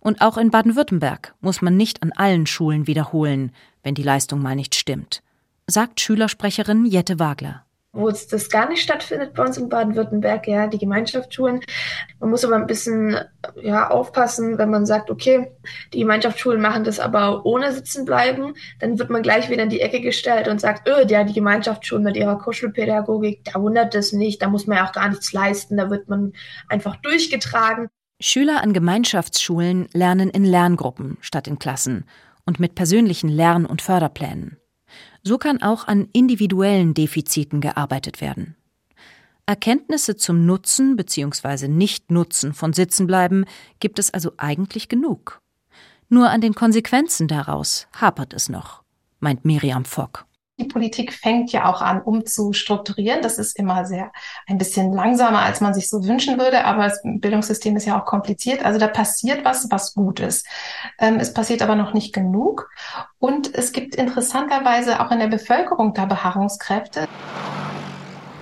Und 0.00 0.22
auch 0.22 0.38
in 0.38 0.50
Baden-Württemberg 0.50 1.34
muss 1.42 1.60
man 1.60 1.76
nicht 1.76 2.02
an 2.02 2.12
allen 2.12 2.46
Schulen 2.46 2.86
wiederholen, 2.86 3.52
wenn 3.82 3.94
die 3.94 4.02
Leistung 4.02 4.40
mal 4.40 4.56
nicht 4.56 4.74
stimmt, 4.74 5.22
sagt 5.66 6.00
Schülersprecherin 6.00 6.86
Jette 6.86 7.18
Wagler 7.18 7.66
wo 7.92 8.08
es 8.08 8.26
das 8.26 8.50
gar 8.50 8.68
nicht 8.68 8.82
stattfindet 8.82 9.34
bei 9.34 9.44
uns 9.44 9.56
in 9.56 9.68
Baden-Württemberg, 9.68 10.46
ja, 10.46 10.66
die 10.66 10.78
Gemeinschaftsschulen. 10.78 11.60
Man 12.20 12.30
muss 12.30 12.44
aber 12.44 12.56
ein 12.56 12.66
bisschen 12.66 13.16
ja, 13.62 13.88
aufpassen, 13.88 14.58
wenn 14.58 14.70
man 14.70 14.84
sagt, 14.84 15.10
okay, 15.10 15.50
die 15.92 16.00
Gemeinschaftsschulen 16.00 16.60
machen 16.60 16.84
das 16.84 17.00
aber 17.00 17.46
ohne 17.46 17.72
Sitzen 17.72 18.04
bleiben, 18.04 18.54
dann 18.80 18.98
wird 18.98 19.10
man 19.10 19.22
gleich 19.22 19.48
wieder 19.48 19.62
in 19.62 19.70
die 19.70 19.80
Ecke 19.80 20.00
gestellt 20.00 20.48
und 20.48 20.60
sagt, 20.60 20.88
öh, 20.88 21.06
ja, 21.08 21.24
die 21.24 21.32
Gemeinschaftsschulen 21.32 22.04
mit 22.04 22.16
ihrer 22.16 22.38
Kuschelpädagogik, 22.38 23.44
da 23.44 23.60
wundert 23.60 23.94
es 23.94 24.12
nicht, 24.12 24.42
da 24.42 24.48
muss 24.48 24.66
man 24.66 24.78
ja 24.78 24.86
auch 24.86 24.92
gar 24.92 25.08
nichts 25.08 25.32
leisten, 25.32 25.76
da 25.76 25.90
wird 25.90 26.08
man 26.08 26.34
einfach 26.68 26.96
durchgetragen. 26.96 27.88
Schüler 28.20 28.62
an 28.62 28.72
Gemeinschaftsschulen 28.72 29.88
lernen 29.92 30.28
in 30.28 30.44
Lerngruppen 30.44 31.16
statt 31.20 31.48
in 31.48 31.58
Klassen 31.58 32.04
und 32.44 32.60
mit 32.60 32.74
persönlichen 32.74 33.28
Lern- 33.28 33.66
und 33.66 33.80
Förderplänen. 33.80 34.58
So 35.22 35.38
kann 35.38 35.62
auch 35.62 35.88
an 35.88 36.08
individuellen 36.12 36.94
Defiziten 36.94 37.60
gearbeitet 37.60 38.20
werden. 38.20 38.56
Erkenntnisse 39.46 40.16
zum 40.16 40.44
Nutzen 40.44 40.96
bzw. 40.96 41.68
Nichtnutzen 41.68 42.52
von 42.52 42.74
Sitzenbleiben 42.74 43.46
gibt 43.80 43.98
es 43.98 44.12
also 44.12 44.32
eigentlich 44.36 44.88
genug. 44.88 45.40
Nur 46.10 46.30
an 46.30 46.40
den 46.40 46.54
Konsequenzen 46.54 47.28
daraus 47.28 47.86
hapert 47.98 48.34
es 48.34 48.48
noch, 48.48 48.82
meint 49.20 49.44
Miriam 49.44 49.84
Fock. 49.84 50.27
Die 50.58 50.64
Politik 50.64 51.12
fängt 51.12 51.52
ja 51.52 51.66
auch 51.66 51.80
an, 51.80 52.02
umzustrukturieren. 52.02 53.22
Das 53.22 53.38
ist 53.38 53.56
immer 53.56 53.84
sehr 53.84 54.10
ein 54.46 54.58
bisschen 54.58 54.92
langsamer, 54.92 55.40
als 55.40 55.60
man 55.60 55.72
sich 55.72 55.88
so 55.88 56.04
wünschen 56.04 56.38
würde, 56.38 56.64
aber 56.64 56.84
das 56.84 57.00
Bildungssystem 57.04 57.76
ist 57.76 57.86
ja 57.86 57.98
auch 58.00 58.04
kompliziert. 58.04 58.64
Also 58.64 58.78
da 58.78 58.88
passiert 58.88 59.44
was, 59.44 59.70
was 59.70 59.94
gut 59.94 60.20
ist. 60.20 60.46
Ähm, 60.98 61.18
es 61.20 61.32
passiert 61.32 61.62
aber 61.62 61.76
noch 61.76 61.94
nicht 61.94 62.12
genug. 62.12 62.70
Und 63.18 63.54
es 63.54 63.72
gibt 63.72 63.94
interessanterweise 63.94 65.00
auch 65.00 65.12
in 65.12 65.20
der 65.20 65.28
Bevölkerung 65.28 65.94
da 65.94 66.06
Beharrungskräfte. 66.06 67.06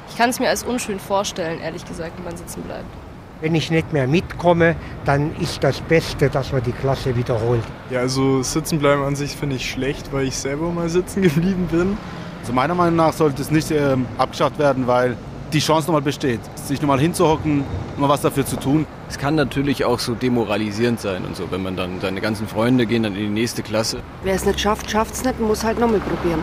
Ich 0.09 0.17
kann 0.17 0.31
es 0.31 0.41
mir 0.41 0.49
als 0.49 0.63
unschön 0.63 0.99
vorstellen, 0.99 1.61
ehrlich 1.61 1.85
gesagt, 1.85 2.17
wenn 2.17 2.25
man 2.25 2.37
sitzen 2.37 2.63
bleibt. 2.63 3.06
Wenn 3.47 3.55
ich 3.55 3.71
nicht 3.71 3.93
mehr 3.93 4.09
mitkomme, 4.09 4.75
dann 5.05 5.31
ist 5.37 5.63
das 5.63 5.81
Beste, 5.81 6.29
dass 6.29 6.51
man 6.51 6.65
die 6.65 6.73
Klasse 6.73 7.15
wiederholt. 7.15 7.63
Ja, 7.91 8.01
also 8.01 8.43
sitzen 8.43 8.81
bleiben 8.81 9.05
an 9.05 9.15
sich 9.15 9.37
finde 9.37 9.55
ich 9.55 9.71
schlecht, 9.71 10.13
weil 10.13 10.27
ich 10.27 10.37
selber 10.37 10.69
mal 10.73 10.89
sitzen 10.89 11.23
geblieben 11.29 11.69
bin. 11.71 11.97
Also 12.41 12.53
meiner 12.53 12.75
Meinung 12.75 12.97
nach 12.97 13.13
sollte 13.13 13.41
es 13.41 13.53
nicht 13.53 13.71
äh, 13.71 13.97
abgeschafft 14.19 14.59
werden, 14.59 14.89
weil 14.89 15.17
die 15.53 15.61
Chance 15.61 15.87
nochmal 15.87 16.03
besteht, 16.03 16.41
sich 16.57 16.83
nochmal 16.83 16.99
hinzuhocken, 16.99 17.63
mal 17.99 18.09
was 18.09 18.23
dafür 18.23 18.45
zu 18.45 18.57
tun. 18.57 18.85
Es 19.09 19.17
kann 19.17 19.37
natürlich 19.37 19.85
auch 19.85 20.01
so 20.01 20.15
demoralisierend 20.15 20.99
sein 20.99 21.25
und 21.25 21.37
so, 21.37 21.49
wenn 21.53 21.63
man 21.63 21.77
dann 21.77 22.01
seine 22.01 22.21
ganzen 22.21 22.49
Freunde 22.49 22.85
gehen 22.85 23.05
dann 23.05 23.15
in 23.15 23.21
die 23.21 23.41
nächste 23.41 23.63
Klasse. 23.63 23.99
Wer 24.25 24.35
es 24.35 24.45
nicht 24.45 24.59
schafft, 24.59 24.91
schafft 24.91 25.15
es 25.15 25.23
nicht 25.23 25.39
und 25.39 25.47
muss 25.47 25.63
halt 25.63 25.79
nochmal 25.79 26.01
probieren. 26.01 26.43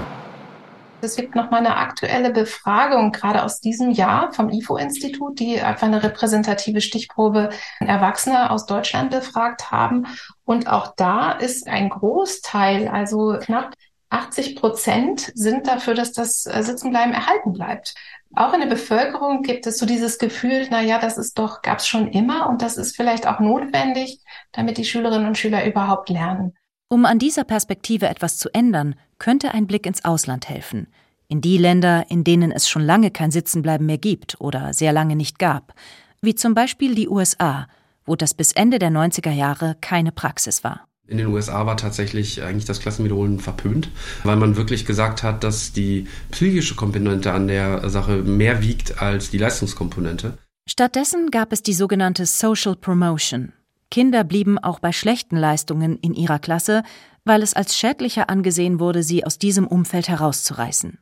Es 1.03 1.15
gibt 1.15 1.35
noch 1.35 1.51
mal 1.51 1.57
eine 1.57 1.77
aktuelle 1.77 2.31
Befragung, 2.31 3.11
gerade 3.11 3.43
aus 3.43 3.59
diesem 3.59 3.91
Jahr 3.91 4.31
vom 4.31 4.49
IFO-Institut, 4.49 5.39
die 5.39 5.61
einfach 5.61 5.87
eine 5.87 6.01
repräsentative 6.01 6.81
Stichprobe 6.81 7.49
Erwachsener 7.79 8.51
aus 8.51 8.65
Deutschland 8.65 9.11
befragt 9.11 9.71
haben. 9.71 10.07
Und 10.45 10.67
auch 10.67 10.93
da 10.95 11.33
ist 11.33 11.67
ein 11.67 11.89
Großteil, 11.89 12.87
also 12.87 13.37
knapp 13.39 13.73
80 14.09 14.55
Prozent 14.55 15.31
sind 15.33 15.67
dafür, 15.67 15.95
dass 15.95 16.11
das 16.13 16.45
äh, 16.45 16.61
Sitzenbleiben 16.61 17.13
erhalten 17.13 17.51
bleibt. 17.51 17.95
Auch 18.35 18.53
in 18.53 18.61
der 18.61 18.67
Bevölkerung 18.67 19.41
gibt 19.41 19.67
es 19.67 19.77
so 19.77 19.85
dieses 19.85 20.17
Gefühl, 20.17 20.67
na 20.69 20.81
ja, 20.81 20.99
das 20.99 21.17
ist 21.17 21.37
doch, 21.37 21.61
gab's 21.61 21.87
schon 21.87 22.07
immer 22.07 22.47
und 22.49 22.61
das 22.61 22.77
ist 22.77 22.95
vielleicht 22.95 23.27
auch 23.27 23.39
notwendig, 23.39 24.19
damit 24.51 24.77
die 24.77 24.85
Schülerinnen 24.85 25.27
und 25.27 25.37
Schüler 25.37 25.65
überhaupt 25.65 26.09
lernen. 26.09 26.53
Um 26.93 27.05
an 27.05 27.17
dieser 27.17 27.43
Perspektive 27.43 28.07
etwas 28.07 28.37
zu 28.37 28.53
ändern, 28.53 28.93
könnte 29.17 29.51
ein 29.51 29.65
Blick 29.65 29.87
ins 29.87 30.05
Ausland 30.05 30.47
helfen. 30.47 30.85
In 31.27 31.41
die 31.41 31.57
Länder, 31.57 32.05
in 32.09 32.23
denen 32.23 32.51
es 32.51 32.69
schon 32.69 32.83
lange 32.83 33.09
kein 33.09 33.31
Sitzenbleiben 33.31 33.87
mehr 33.87 33.97
gibt 33.97 34.39
oder 34.39 34.75
sehr 34.75 34.93
lange 34.93 35.15
nicht 35.15 35.39
gab, 35.39 35.73
wie 36.21 36.35
zum 36.35 36.53
Beispiel 36.53 36.93
die 36.93 37.09
USA, 37.09 37.67
wo 38.05 38.15
das 38.15 38.35
bis 38.35 38.51
Ende 38.51 38.77
der 38.77 38.91
90er 38.91 39.31
Jahre 39.31 39.75
keine 39.81 40.11
Praxis 40.11 40.63
war. 40.63 40.87
In 41.07 41.17
den 41.17 41.25
USA 41.25 41.65
war 41.65 41.77
tatsächlich 41.77 42.43
eigentlich 42.43 42.65
das 42.65 42.79
Klassenwiederholen 42.79 43.39
verpönt, 43.39 43.89
weil 44.23 44.35
man 44.35 44.55
wirklich 44.55 44.85
gesagt 44.85 45.23
hat, 45.23 45.43
dass 45.43 45.73
die 45.73 46.07
psychische 46.29 46.75
Komponente 46.75 47.31
an 47.31 47.47
der 47.47 47.89
Sache 47.89 48.17
mehr 48.17 48.61
wiegt 48.61 49.01
als 49.01 49.31
die 49.31 49.39
Leistungskomponente. 49.39 50.37
Stattdessen 50.69 51.31
gab 51.31 51.53
es 51.53 51.63
die 51.63 51.73
sogenannte 51.73 52.27
Social 52.27 52.75
Promotion, 52.75 53.51
Kinder 53.93 54.23
blieben 54.23 54.57
auch 54.57 54.79
bei 54.79 54.91
schlechten 54.91 55.37
Leistungen 55.37 55.99
in 55.99 56.15
ihrer 56.15 56.39
Klasse, 56.39 56.81
weil 57.25 57.43
es 57.43 57.53
als 57.53 57.77
schädlicher 57.77 58.27
angesehen 58.27 58.79
wurde, 58.79 59.03
sie 59.03 59.23
aus 59.23 59.37
diesem 59.37 59.67
Umfeld 59.67 60.07
herauszureißen. 60.07 60.97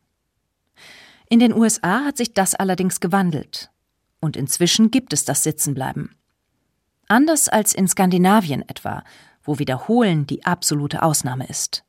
In 1.30 1.40
den 1.40 1.54
USA 1.54 2.04
hat 2.04 2.18
sich 2.18 2.34
das 2.34 2.54
allerdings 2.54 3.00
gewandelt. 3.00 3.72
Und 4.20 4.36
inzwischen 4.36 4.92
gibt 4.92 5.14
es 5.14 5.24
das 5.24 5.42
Sitzenbleiben. 5.44 6.18
Anders 7.08 7.48
als 7.48 7.74
in 7.74 7.88
Skandinavien 7.88 8.68
etwa, 8.68 9.06
wo 9.42 9.58
Wiederholen 9.58 10.28
die 10.28 10.44
absolute 10.44 11.02
Ausnahme 11.02 11.48
ist. 11.48 11.86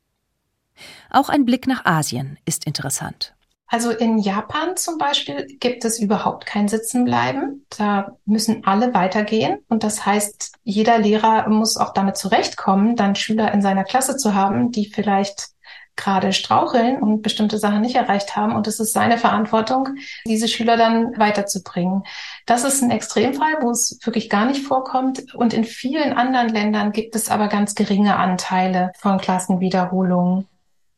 Auch 1.10 1.30
ein 1.30 1.44
Blick 1.44 1.66
nach 1.66 1.84
Asien 1.84 2.38
ist 2.44 2.64
interessant. 2.64 3.34
Also 3.72 3.90
in 3.90 4.18
Japan 4.18 4.76
zum 4.76 4.98
Beispiel 4.98 5.46
gibt 5.58 5.86
es 5.86 5.98
überhaupt 5.98 6.44
kein 6.44 6.68
Sitzenbleiben. 6.68 7.64
Da 7.70 8.18
müssen 8.26 8.66
alle 8.66 8.92
weitergehen. 8.92 9.60
Und 9.70 9.82
das 9.82 10.04
heißt, 10.04 10.56
jeder 10.62 10.98
Lehrer 10.98 11.48
muss 11.48 11.78
auch 11.78 11.94
damit 11.94 12.18
zurechtkommen, 12.18 12.96
dann 12.96 13.14
Schüler 13.16 13.50
in 13.54 13.62
seiner 13.62 13.84
Klasse 13.84 14.18
zu 14.18 14.34
haben, 14.34 14.72
die 14.72 14.90
vielleicht 14.90 15.52
gerade 15.96 16.34
straucheln 16.34 17.02
und 17.02 17.22
bestimmte 17.22 17.56
Sachen 17.56 17.80
nicht 17.80 17.94
erreicht 17.94 18.36
haben. 18.36 18.54
Und 18.54 18.66
es 18.66 18.78
ist 18.78 18.92
seine 18.92 19.16
Verantwortung, 19.16 19.88
diese 20.26 20.48
Schüler 20.48 20.76
dann 20.76 21.18
weiterzubringen. 21.18 22.02
Das 22.44 22.64
ist 22.64 22.82
ein 22.82 22.90
Extremfall, 22.90 23.56
wo 23.62 23.70
es 23.70 23.98
wirklich 24.04 24.28
gar 24.28 24.44
nicht 24.44 24.66
vorkommt. 24.66 25.34
Und 25.34 25.54
in 25.54 25.64
vielen 25.64 26.12
anderen 26.12 26.50
Ländern 26.50 26.92
gibt 26.92 27.16
es 27.16 27.30
aber 27.30 27.48
ganz 27.48 27.74
geringe 27.74 28.16
Anteile 28.16 28.92
von 28.98 29.16
Klassenwiederholungen. 29.16 30.46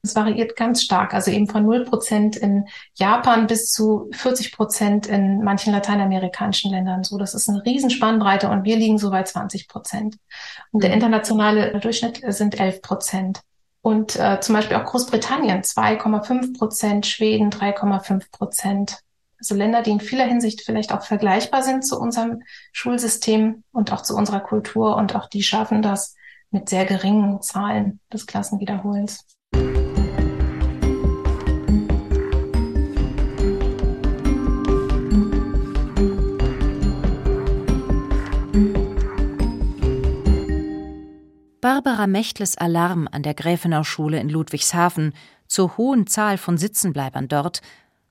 Es 0.04 0.14
variiert 0.14 0.54
ganz 0.54 0.82
stark, 0.82 1.14
also 1.14 1.30
eben 1.30 1.48
von 1.48 1.64
0 1.64 1.84
Prozent 1.84 2.36
in 2.36 2.66
Japan 2.94 3.46
bis 3.46 3.70
zu 3.70 4.10
40 4.12 4.52
Prozent 4.52 5.06
in 5.06 5.42
manchen 5.42 5.72
lateinamerikanischen 5.72 6.70
Ländern. 6.70 7.04
So, 7.04 7.16
das 7.16 7.32
ist 7.32 7.48
eine 7.48 7.64
Riesenspannbreite 7.64 8.50
und 8.50 8.64
wir 8.64 8.76
liegen 8.76 8.98
so 8.98 9.10
bei 9.10 9.22
20 9.22 9.66
Prozent. 9.66 10.16
Und 10.72 10.82
der 10.82 10.90
mhm. 10.90 10.96
internationale 10.96 11.80
Durchschnitt 11.80 12.20
sind 12.28 12.60
11 12.60 12.82
Prozent. 12.82 13.40
Und 13.80 14.16
äh, 14.16 14.40
zum 14.40 14.54
Beispiel 14.54 14.76
auch 14.76 14.84
Großbritannien 14.84 15.62
2,5 15.62 16.58
Prozent, 16.58 17.06
Schweden 17.06 17.50
3,5 17.50 18.30
Prozent. 18.30 18.98
Also 19.38 19.54
Länder, 19.54 19.82
die 19.82 19.90
in 19.90 20.00
vieler 20.00 20.26
Hinsicht 20.26 20.62
vielleicht 20.62 20.92
auch 20.92 21.02
vergleichbar 21.02 21.62
sind 21.62 21.86
zu 21.86 21.98
unserem 21.98 22.42
Schulsystem 22.72 23.64
und 23.72 23.90
auch 23.90 24.02
zu 24.02 24.14
unserer 24.14 24.40
Kultur 24.40 24.96
und 24.96 25.16
auch 25.16 25.28
die 25.28 25.42
schaffen 25.42 25.80
das 25.80 26.14
mit 26.50 26.68
sehr 26.68 26.84
geringen 26.84 27.42
Zahlen 27.42 28.00
des 28.12 28.26
Klassenwiederholens. 28.26 29.26
Barbara 41.74 42.06
Mechtles 42.06 42.56
Alarm 42.56 43.08
an 43.10 43.24
der 43.24 43.34
Gräfenau 43.34 43.82
Schule 43.82 44.20
in 44.20 44.28
Ludwigshafen 44.28 45.12
zur 45.48 45.76
hohen 45.76 46.06
Zahl 46.06 46.38
von 46.38 46.56
Sitzenbleibern 46.56 47.26
dort 47.26 47.62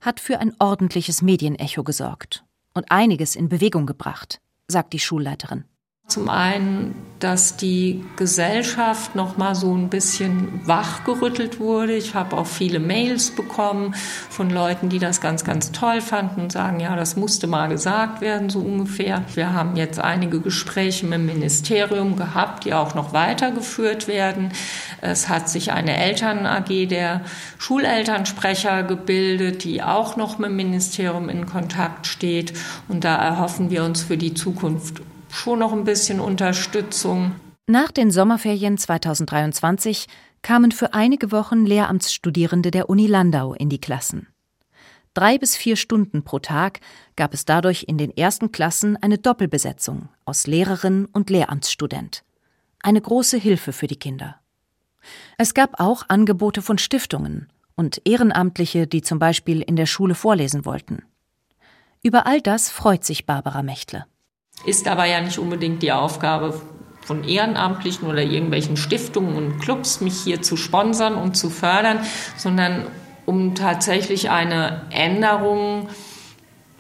hat 0.01 0.19
für 0.19 0.39
ein 0.39 0.53
ordentliches 0.59 1.21
Medienecho 1.21 1.81
gesorgt 1.85 2.43
und 2.73 2.91
einiges 2.91 3.37
in 3.37 3.47
Bewegung 3.47 3.85
gebracht, 3.85 4.41
sagt 4.67 4.91
die 4.91 4.99
Schulleiterin. 4.99 5.63
Zum 6.07 6.27
einen, 6.27 6.93
dass 7.23 7.55
die 7.55 8.03
Gesellschaft 8.17 9.15
noch 9.15 9.37
mal 9.37 9.55
so 9.55 9.73
ein 9.73 9.89
bisschen 9.89 10.59
wachgerüttelt 10.65 11.57
wurde. 11.57 11.95
Ich 11.95 12.15
habe 12.15 12.35
auch 12.35 12.45
viele 12.45 12.81
Mails 12.81 13.31
bekommen 13.31 13.95
von 14.29 14.49
Leuten, 14.49 14.89
die 14.89 14.99
das 14.99 15.21
ganz, 15.21 15.45
ganz 15.45 15.71
toll 15.71 16.01
fanden 16.01 16.41
und 16.41 16.51
sagen, 16.51 16.81
ja, 16.81 16.97
das 16.97 17.15
musste 17.15 17.47
mal 17.47 17.69
gesagt 17.69 18.19
werden, 18.19 18.49
so 18.49 18.59
ungefähr. 18.59 19.23
Wir 19.35 19.53
haben 19.53 19.77
jetzt 19.77 19.99
einige 19.99 20.41
Gespräche 20.41 21.05
mit 21.05 21.19
dem 21.19 21.27
Ministerium 21.27 22.17
gehabt, 22.17 22.65
die 22.65 22.73
auch 22.73 22.93
noch 22.93 23.13
weitergeführt 23.13 24.09
werden. 24.09 24.51
Es 24.99 25.29
hat 25.29 25.47
sich 25.47 25.71
eine 25.71 25.95
Eltern-AG 25.95 26.87
der 26.87 27.21
Schulelternsprecher 27.57 28.83
gebildet, 28.83 29.63
die 29.63 29.81
auch 29.81 30.17
noch 30.17 30.39
mit 30.39 30.49
dem 30.49 30.57
Ministerium 30.57 31.29
in 31.29 31.45
Kontakt 31.45 32.05
steht. 32.05 32.53
Und 32.89 33.05
da 33.05 33.15
erhoffen 33.15 33.69
wir 33.69 33.85
uns 33.85 34.03
für 34.03 34.17
die 34.17 34.33
Zukunft 34.33 35.01
schon 35.33 35.59
noch 35.59 35.73
ein 35.73 35.83
bisschen 35.83 36.19
Unterstützung. 36.19 37.35
Nach 37.67 37.91
den 37.91 38.11
Sommerferien 38.11 38.77
2023 38.77 40.07
kamen 40.41 40.71
für 40.71 40.93
einige 40.93 41.31
Wochen 41.31 41.65
Lehramtsstudierende 41.65 42.71
der 42.71 42.89
Uni 42.89 43.07
Landau 43.07 43.53
in 43.53 43.69
die 43.69 43.79
Klassen. 43.79 44.27
Drei 45.13 45.37
bis 45.37 45.55
vier 45.55 45.75
Stunden 45.75 46.23
pro 46.23 46.39
Tag 46.39 46.79
gab 47.15 47.33
es 47.33 47.45
dadurch 47.45 47.85
in 47.87 47.97
den 47.97 48.15
ersten 48.15 48.51
Klassen 48.51 48.97
eine 48.97 49.17
Doppelbesetzung 49.17 50.09
aus 50.25 50.47
Lehrerin 50.47 51.05
und 51.05 51.29
Lehramtsstudent. 51.29 52.23
Eine 52.81 52.99
große 52.99 53.37
Hilfe 53.37 53.73
für 53.73 53.87
die 53.87 53.99
Kinder. 53.99 54.39
Es 55.37 55.53
gab 55.53 55.79
auch 55.79 56.05
Angebote 56.09 56.61
von 56.61 56.77
Stiftungen 56.77 57.47
und 57.75 58.01
Ehrenamtliche, 58.05 58.87
die 58.87 59.01
zum 59.01 59.19
Beispiel 59.19 59.61
in 59.61 59.75
der 59.75 59.85
Schule 59.85 60.15
vorlesen 60.15 60.65
wollten. 60.65 61.03
Über 62.01 62.25
all 62.25 62.41
das 62.41 62.69
freut 62.69 63.03
sich 63.03 63.25
Barbara 63.25 63.63
Mechtle. 63.63 64.05
Ist 64.65 64.87
aber 64.87 65.05
ja 65.05 65.21
nicht 65.21 65.39
unbedingt 65.39 65.83
die 65.83 65.91
Aufgabe 65.91 66.61
von 67.01 67.23
Ehrenamtlichen 67.23 68.07
oder 68.07 68.21
irgendwelchen 68.21 68.77
Stiftungen 68.77 69.35
und 69.35 69.59
Clubs, 69.59 70.01
mich 70.01 70.15
hier 70.23 70.41
zu 70.41 70.55
sponsern 70.55 71.15
und 71.15 71.35
zu 71.35 71.49
fördern, 71.49 71.99
sondern 72.37 72.87
um 73.25 73.55
tatsächlich 73.55 74.29
eine 74.29 74.83
Änderung 74.89 75.89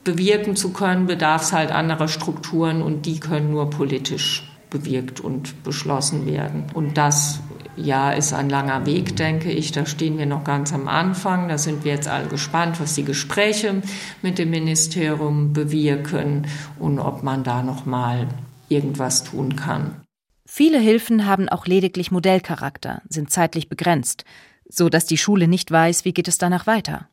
bewirken 0.03 0.55
zu 0.55 0.73
können, 0.73 1.07
bedarf 1.07 1.43
es 1.43 1.53
halt 1.53 1.71
anderer 1.71 2.07
Strukturen 2.07 2.81
und 2.81 3.05
die 3.05 3.19
können 3.19 3.51
nur 3.51 3.69
politisch 3.69 4.49
bewirkt 4.69 5.19
und 5.19 5.63
beschlossen 5.63 6.25
werden. 6.25 6.65
Und 6.73 6.97
das 6.97 7.39
ja, 7.75 8.11
ist 8.11 8.33
ein 8.33 8.49
langer 8.49 8.85
Weg, 8.85 9.15
denke 9.15 9.51
ich. 9.51 9.71
Da 9.71 9.85
stehen 9.85 10.17
wir 10.17 10.25
noch 10.25 10.43
ganz 10.43 10.73
am 10.73 10.87
Anfang. 10.87 11.47
Da 11.49 11.57
sind 11.57 11.83
wir 11.83 11.93
jetzt 11.93 12.07
alle 12.07 12.27
gespannt, 12.27 12.79
was 12.79 12.93
die 12.95 13.03
Gespräche 13.03 13.81
mit 14.21 14.37
dem 14.37 14.51
Ministerium 14.51 15.53
bewirken 15.53 16.47
und 16.79 16.99
ob 16.99 17.23
man 17.23 17.43
da 17.43 17.63
noch 17.63 17.85
mal 17.85 18.27
irgendwas 18.69 19.23
tun 19.23 19.55
kann. 19.55 20.01
Viele 20.45 20.79
Hilfen 20.79 21.25
haben 21.25 21.49
auch 21.49 21.65
lediglich 21.65 22.11
Modellcharakter, 22.11 23.01
sind 23.09 23.31
zeitlich 23.31 23.69
begrenzt, 23.69 24.23
so 24.69 24.89
dass 24.89 25.05
die 25.05 25.17
Schule 25.17 25.47
nicht 25.47 25.71
weiß, 25.71 26.05
wie 26.05 26.13
geht 26.13 26.27
es 26.27 26.37
danach 26.37 26.67
weiter. 26.67 27.07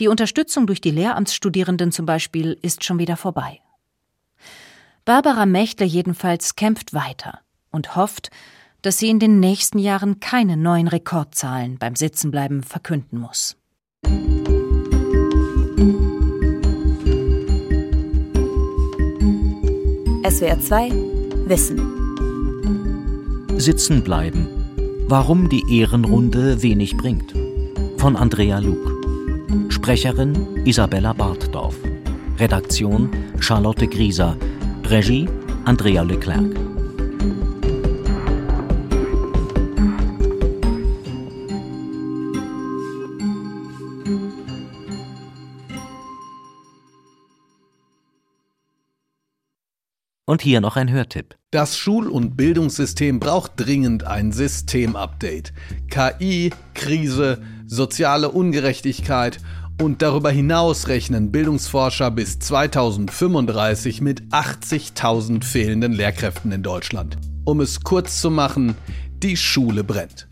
Die 0.00 0.08
Unterstützung 0.08 0.66
durch 0.66 0.80
die 0.80 0.90
Lehramtsstudierenden 0.90 1.92
zum 1.92 2.04
Beispiel 2.04 2.58
ist 2.60 2.84
schon 2.84 2.98
wieder 2.98 3.16
vorbei. 3.16 3.60
Barbara 5.04 5.46
Mächtle 5.46 5.86
jedenfalls 5.86 6.56
kämpft 6.56 6.94
weiter 6.94 7.40
und 7.70 7.94
hofft, 7.94 8.30
dass 8.84 8.98
sie 8.98 9.08
in 9.08 9.18
den 9.18 9.40
nächsten 9.40 9.78
Jahren 9.78 10.20
keine 10.20 10.58
neuen 10.58 10.88
Rekordzahlen 10.88 11.78
beim 11.78 11.96
Sitzenbleiben 11.96 12.62
verkünden 12.62 13.18
muss. 13.18 13.56
SWR 20.28 20.60
2 20.60 20.90
Wissen 21.46 21.80
Sitzen 23.58 24.04
bleiben. 24.04 24.48
Warum 25.08 25.48
die 25.48 25.64
Ehrenrunde 25.78 26.62
wenig 26.62 26.96
bringt. 26.96 27.32
Von 27.96 28.16
Andrea 28.16 28.58
Luke. 28.58 29.70
Sprecherin 29.70 30.66
Isabella 30.66 31.14
Bartdorf. 31.14 31.76
Redaktion 32.38 33.10
Charlotte 33.40 33.86
Grieser. 33.86 34.36
Regie 34.84 35.26
Andrea 35.64 36.02
Leclerc. 36.02 36.73
Und 50.26 50.40
hier 50.40 50.62
noch 50.62 50.76
ein 50.76 50.90
Hörtipp. 50.90 51.36
Das 51.50 51.76
Schul- 51.76 52.08
und 52.08 52.36
Bildungssystem 52.36 53.20
braucht 53.20 53.52
dringend 53.56 54.04
ein 54.04 54.32
Systemupdate. 54.32 55.52
KI, 55.90 56.50
Krise, 56.72 57.42
soziale 57.66 58.30
Ungerechtigkeit 58.30 59.38
und 59.82 60.00
darüber 60.00 60.30
hinaus 60.30 60.88
rechnen 60.88 61.30
Bildungsforscher 61.30 62.10
bis 62.10 62.38
2035 62.38 64.00
mit 64.00 64.22
80.000 64.30 65.44
fehlenden 65.44 65.92
Lehrkräften 65.92 66.52
in 66.52 66.62
Deutschland. 66.62 67.18
Um 67.44 67.60
es 67.60 67.82
kurz 67.82 68.22
zu 68.22 68.30
machen, 68.30 68.76
die 69.22 69.36
Schule 69.36 69.84
brennt. 69.84 70.26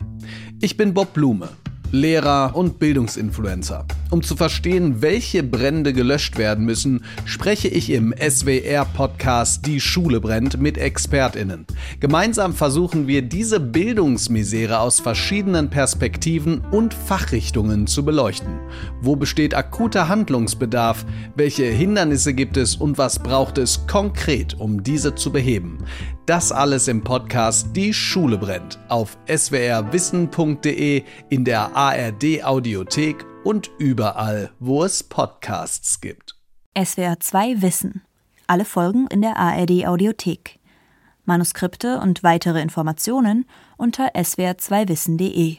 Ich 0.59 0.75
bin 0.75 0.95
Bob 0.95 1.13
Blume 1.13 1.49
Lehrer 1.91 2.55
und 2.55 2.79
Bildungsinfluencer. 2.79 3.85
Um 4.13 4.21
zu 4.21 4.35
verstehen, 4.35 5.01
welche 5.01 5.41
Brände 5.41 5.91
gelöscht 5.91 6.37
werden 6.37 6.65
müssen, 6.65 7.03
spreche 7.25 7.67
ich 7.67 7.89
im 7.89 8.13
SWR-Podcast 8.13 9.65
Die 9.65 9.79
Schule 9.79 10.21
brennt 10.21 10.61
mit 10.61 10.77
ExpertInnen. 10.77 11.65
Gemeinsam 11.99 12.53
versuchen 12.53 13.07
wir, 13.07 13.23
diese 13.23 13.59
Bildungsmisere 13.59 14.77
aus 14.77 14.99
verschiedenen 14.99 15.71
Perspektiven 15.71 16.61
und 16.69 16.93
Fachrichtungen 16.93 17.87
zu 17.87 18.05
beleuchten. 18.05 18.59
Wo 19.01 19.15
besteht 19.15 19.55
akuter 19.55 20.09
Handlungsbedarf? 20.09 21.07
Welche 21.35 21.65
Hindernisse 21.65 22.35
gibt 22.35 22.55
es 22.57 22.75
und 22.75 22.99
was 22.99 23.17
braucht 23.17 23.57
es 23.57 23.87
konkret, 23.87 24.59
um 24.59 24.83
diese 24.83 25.15
zu 25.15 25.31
beheben? 25.31 25.79
Das 26.27 26.51
alles 26.51 26.87
im 26.87 27.03
Podcast 27.03 27.69
Die 27.75 27.95
Schule 27.95 28.37
brennt 28.37 28.77
auf 28.89 29.17
swrwissen.de, 29.27 31.01
in 31.29 31.45
der 31.45 31.75
ARD 31.75 32.43
Audiothek 32.43 33.25
und 33.43 33.71
überall, 33.77 34.51
wo 34.59 34.83
es 34.83 35.03
Podcasts 35.03 36.01
gibt. 36.01 36.35
SWR 36.77 37.19
2 37.19 37.61
Wissen. 37.61 38.01
Alle 38.47 38.65
Folgen 38.65 39.07
in 39.07 39.21
der 39.21 39.37
ARD 39.37 39.85
Audiothek. 39.85 40.59
Manuskripte 41.25 41.99
und 41.99 42.23
weitere 42.23 42.61
Informationen 42.61 43.45
unter 43.77 44.15
swr2wissen.de. 44.15 45.57